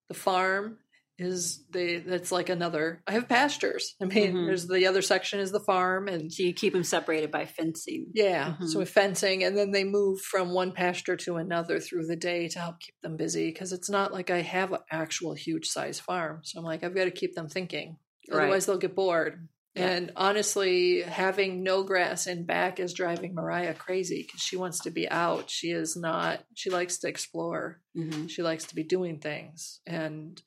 [0.08, 0.80] The farm
[1.24, 3.02] is the that's like another.
[3.08, 3.96] I have pastures.
[4.02, 4.46] I mean, Mhm.
[4.46, 8.08] there's the other section is the farm, and So you keep them separated by fencing.
[8.14, 8.68] yeah, Mhm.
[8.70, 12.60] so fencing, and then they move from one pasture to another through the day to
[12.60, 16.42] help keep them busy because it's not like I have an actual huge size farm.
[16.44, 17.98] So I'm like, I've got to keep them thinking,
[18.30, 18.44] Right.
[18.44, 19.48] otherwise they'll get bored.
[19.76, 19.88] Yeah.
[19.90, 24.92] And honestly, having no grass in back is driving Mariah crazy because she wants to
[24.92, 25.50] be out.
[25.50, 26.46] She is not.
[26.54, 27.82] She likes to explore.
[27.96, 30.40] hmm She likes to be doing things, and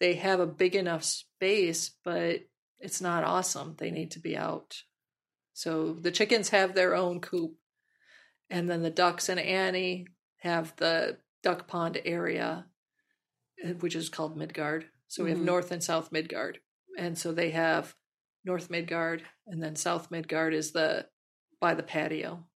[0.00, 2.40] they have a big enough space, but
[2.80, 3.76] it's not awesome.
[3.78, 4.82] They need to be out.
[5.52, 7.54] So the chickens have their own coop,
[8.50, 10.06] and then the ducks and Annie
[10.38, 12.66] have the duck pond area,
[13.62, 14.86] eh, which is called Midgard.
[15.08, 15.44] So we have Mhm.
[15.44, 16.60] North and South Midgard,
[16.98, 17.94] and so they have
[18.44, 21.08] North Midgard, and then South Midgard is the
[21.60, 22.48] by the patio.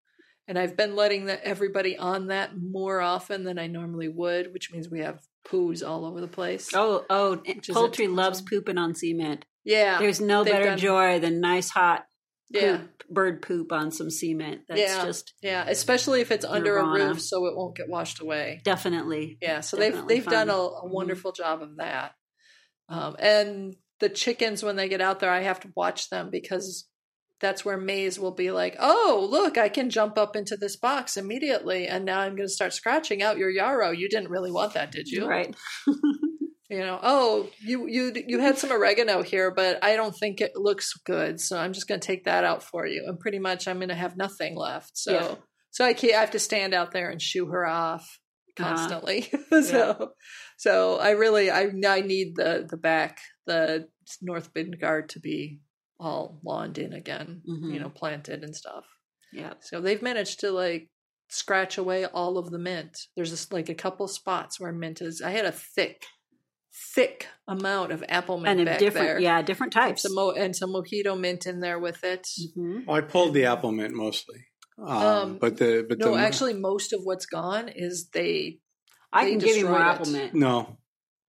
[0.49, 4.73] And I've been letting the, everybody on that more often than I normally would, which
[4.73, 6.71] means we have poos all over the place.
[6.75, 7.41] Oh, oh,
[7.73, 9.45] poultry loves pooping on cement.
[9.65, 12.05] yeah, There's no better done- joy than nice hot
[12.51, 14.63] yeah, poop, bird poop on some cement.
[14.69, 15.05] That's Yeah.
[15.05, 15.65] just yeah.
[15.69, 18.61] Especially if it's under a roof, so it won't get washed away.
[18.65, 19.39] definitely.
[19.41, 20.61] Yeah, so they've they've done a, fun.
[20.85, 20.91] a Mhm.
[20.93, 22.13] wonderful job of that.
[22.89, 26.89] Um, and the chickens, when they get out there, I have to watch them because
[27.41, 31.17] that's where Maze will be like, "Oh, look, I can jump up into this box
[31.17, 33.91] immediately, and now I'm going to start scratching out your yarrow.
[33.91, 35.27] You didn't really want that, did you?
[35.29, 35.55] Right.
[36.69, 40.57] You know, oh, you you you had some oregano here, but I don't think it
[40.57, 43.05] looks good, so I'm just going to take that out for you.
[43.07, 44.99] And pretty much, I'm going to have nothing left.
[44.99, 45.35] So Yeah.
[45.71, 48.19] so I can't, I have to stand out there and shoo her off
[48.59, 48.69] Uh-huh.
[48.75, 49.31] constantly.
[49.63, 50.11] so
[50.59, 53.87] so I really I I need the the back the
[54.21, 55.61] North Midgard to be
[55.99, 57.73] all lawned in again, Mhm.
[57.75, 58.85] you know, planted and stuff.
[59.33, 59.55] Yeah.
[59.61, 60.91] So they've managed to like
[61.29, 62.97] scratch away all of the mint.
[63.17, 65.21] There's just like a couple spots where mint is.
[65.23, 66.05] I had a thick,
[66.95, 69.19] thick amount of apple mint and back different, there.
[69.21, 70.03] yeah, different And types.
[70.03, 72.27] some, mo- and some mojito mint in there with it.
[72.57, 72.87] Mhm.
[72.87, 74.45] Well, I pulled the apple mint mostly,
[74.79, 78.61] um, Um, but the but No, the actually, most of what's gone is they.
[79.13, 80.13] I They can give you more destroyed apple it.
[80.13, 80.35] mint.
[80.35, 80.79] no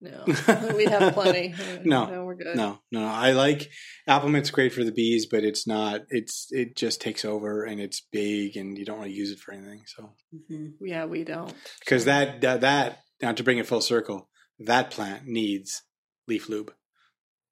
[0.06, 1.54] No, we have plenty.
[1.84, 2.56] No, no, we're good.
[2.56, 3.70] no no I like
[4.06, 6.02] apple mint's great for the bees, but it's not.
[6.08, 9.52] It's it just takes over and it's big and you don't really use it for
[9.52, 9.82] anything.
[9.86, 10.12] So
[10.50, 10.72] Mhm.
[10.80, 11.52] Yeah, we don't.
[11.80, 14.28] because that, that that now to bring it full circle,
[14.60, 15.82] that plant needs
[16.28, 16.72] leaf lube.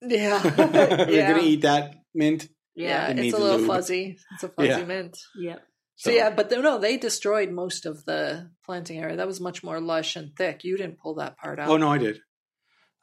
[0.02, 1.30] Yeah, if you're yeah.
[1.32, 3.68] gonna eat that mint, yeah, it it's a little lube.
[3.68, 4.18] fuzzy.
[4.34, 4.84] It's a fuzzy Yeah.
[4.84, 5.16] mint.
[5.36, 5.62] Yep.
[5.96, 9.14] So, yeah, but they, no, they destroyed most of the planting area.
[9.16, 10.64] That was much more lush and thick.
[10.64, 11.68] You didn't pull that part out.
[11.68, 12.18] Oh no, I did.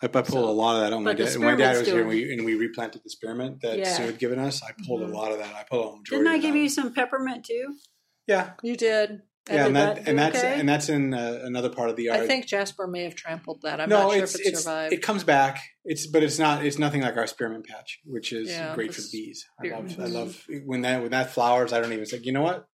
[0.02, 1.30] I, I pulled So- a lot of that on my dad.
[1.38, 3.94] When my dad was here, and we and we replanted the spearmint that Yeah.
[3.96, 4.62] Sue had given us.
[4.64, 5.14] I pulled Mhm.
[5.14, 5.54] a lot of that.
[5.56, 6.10] I pulled a majority.
[6.26, 7.76] Didn't I give you some peppermint too?
[8.28, 9.22] Yeah, you did.
[9.50, 10.60] yeah, and that, that and that's okay?
[10.60, 12.20] and that's in uh, another part of the yard.
[12.22, 13.82] I think Jasper may have trampled that.
[13.82, 14.94] I'm no, not sure if it it's survived.
[14.94, 15.60] it comes back.
[15.84, 19.02] It's but it's not it's nothing like our spearmint patch, which is Yeah, great for
[19.02, 19.46] the bees.
[19.60, 21.74] I love I love when that when that flowers.
[21.74, 22.68] I don't even say you know what,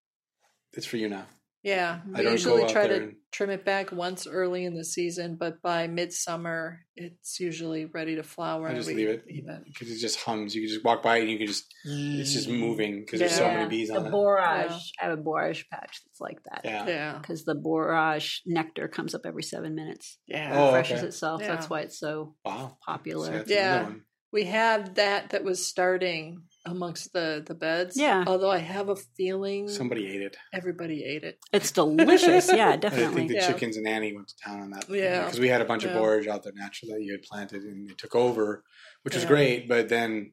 [0.74, 1.26] it's for you now.
[1.62, 4.84] Yeah, I we don't usually try to and- trim it back once early in the
[4.84, 8.68] season, but by midsummer, it's usually ready to flower.
[8.68, 9.24] I just we leave it.
[9.26, 9.62] leave it.
[9.66, 10.54] because it just hums.
[10.54, 13.36] You can just walk by it and you can just it's just moving because there's
[13.36, 13.56] so Yeah.
[13.56, 14.10] many bees the on it.
[14.10, 14.70] borage.
[14.70, 14.76] Yeah.
[15.06, 16.62] I have a borage patch that's like that.
[16.64, 16.86] Yeah.
[16.88, 20.18] Yeah, Because the borage nectar comes up every seven minutes.
[20.26, 20.50] yeah.
[20.54, 21.06] Oh, refreshes okay.
[21.08, 21.40] itself.
[21.42, 21.48] Yeah.
[21.48, 22.78] That's why it's so Wow.
[22.86, 23.30] Popular.
[23.30, 23.90] that's Yeah.
[24.32, 27.96] We have that that was starting amongst the the beds.
[27.96, 28.24] Yeah.
[28.26, 30.36] Although I have a feeling Somebody ate it.
[30.52, 31.38] everybody ate it.
[31.52, 32.50] It's delicious.
[32.52, 33.06] yeah, definitely.
[33.06, 33.46] I think the Yeah.
[33.46, 34.88] chickens and Annie went to town on that.
[34.88, 35.24] Yeah.
[35.24, 35.98] Because we had a bunch of Yeah.
[35.98, 38.64] borage out there naturally that you had planted and it took over,
[39.02, 39.68] which was great.
[39.68, 40.32] But then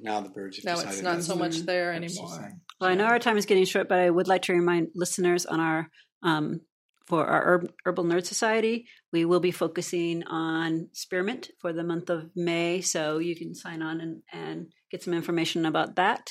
[0.00, 1.66] now the birds have Now decided it's not so much Mhm.
[1.66, 2.38] there anymore.
[2.40, 2.60] thing.
[2.80, 5.46] Well, I know our time is getting short, but I would like to remind listeners
[5.46, 5.88] on our
[6.22, 6.60] um,
[7.06, 12.30] for our Herbal Nerd Society, we will be focusing on spearmint for the month of
[12.34, 12.80] May.
[12.80, 16.30] So you can sign on and, and get some information about that.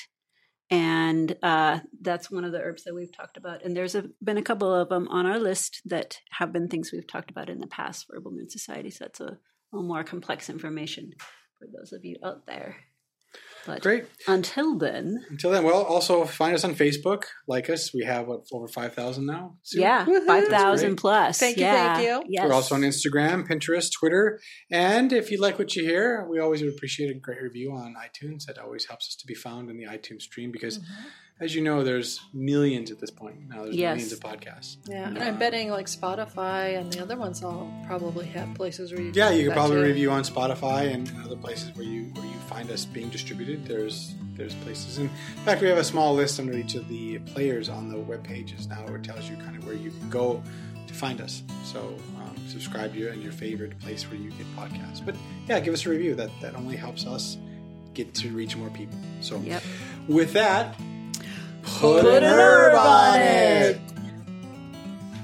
[0.70, 3.64] And uh, that's one of the herbs that we've talked about.
[3.66, 6.92] And there's a, been a couple of them on our list that have been things
[6.92, 8.90] we've talked about in the past for Herbal Moon Society.
[8.90, 9.38] So that's a
[9.74, 11.12] little more complex information
[11.60, 12.78] for those of you out there.
[13.66, 14.06] But Great.
[14.28, 17.24] until then, Until then, well, also find us on Facebook.
[17.48, 17.94] Like us.
[17.94, 19.56] We have what over five thousand now.
[19.64, 19.80] Sue?
[19.80, 20.26] Yeah, Woohoo.
[20.26, 21.40] five That's plus.
[21.40, 22.24] Thank you, thank you.
[22.28, 22.46] Yes.
[22.46, 24.40] We're also on Instagram, Pinterest, Twitter,
[24.70, 27.96] and if you like what you hear, we always would appreciate a great review on
[27.98, 28.46] iTunes.
[28.46, 31.08] That always helps us to be found in the iTunes stream because, mm-hmm.
[31.40, 33.64] As you know, there's millions at this point now.
[33.64, 33.96] There's Yes.
[33.98, 34.78] millions of podcasts.
[34.88, 38.92] Yeah, and Uh, I'm betting like Spotify and the other ones all probably have places
[38.94, 39.12] where you.
[39.14, 39.84] Yeah, you can probably too.
[39.84, 43.66] review on Spotify and other places where you where you find us being distributed.
[43.66, 44.98] There's there's places.
[45.00, 45.10] In
[45.46, 48.68] fact, we have a small list under each of the players on the web pages
[48.68, 50.42] now, where it tells you kind of where you can go
[50.88, 51.44] to find us.
[51.66, 51.80] So
[52.20, 55.04] um, subscribe to your and your favorite place where you get podcasts.
[55.06, 55.16] But
[55.48, 56.16] yeah, give us a review.
[56.16, 57.38] That that only helps us
[57.94, 58.98] get to reach more people.
[59.22, 59.62] So Yep.
[60.08, 60.76] with that,
[61.64, 63.80] Put an herb on it.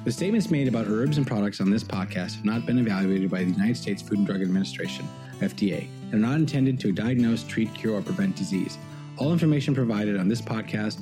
[0.06, 3.44] The statements made about herbs and products on this podcast have not been evaluated by
[3.44, 5.06] the United States Food and Drug Administration,
[5.40, 8.78] FDA, and are not intended to diagnose, treat, cure, or prevent disease.
[9.18, 11.02] All information provided on this podcast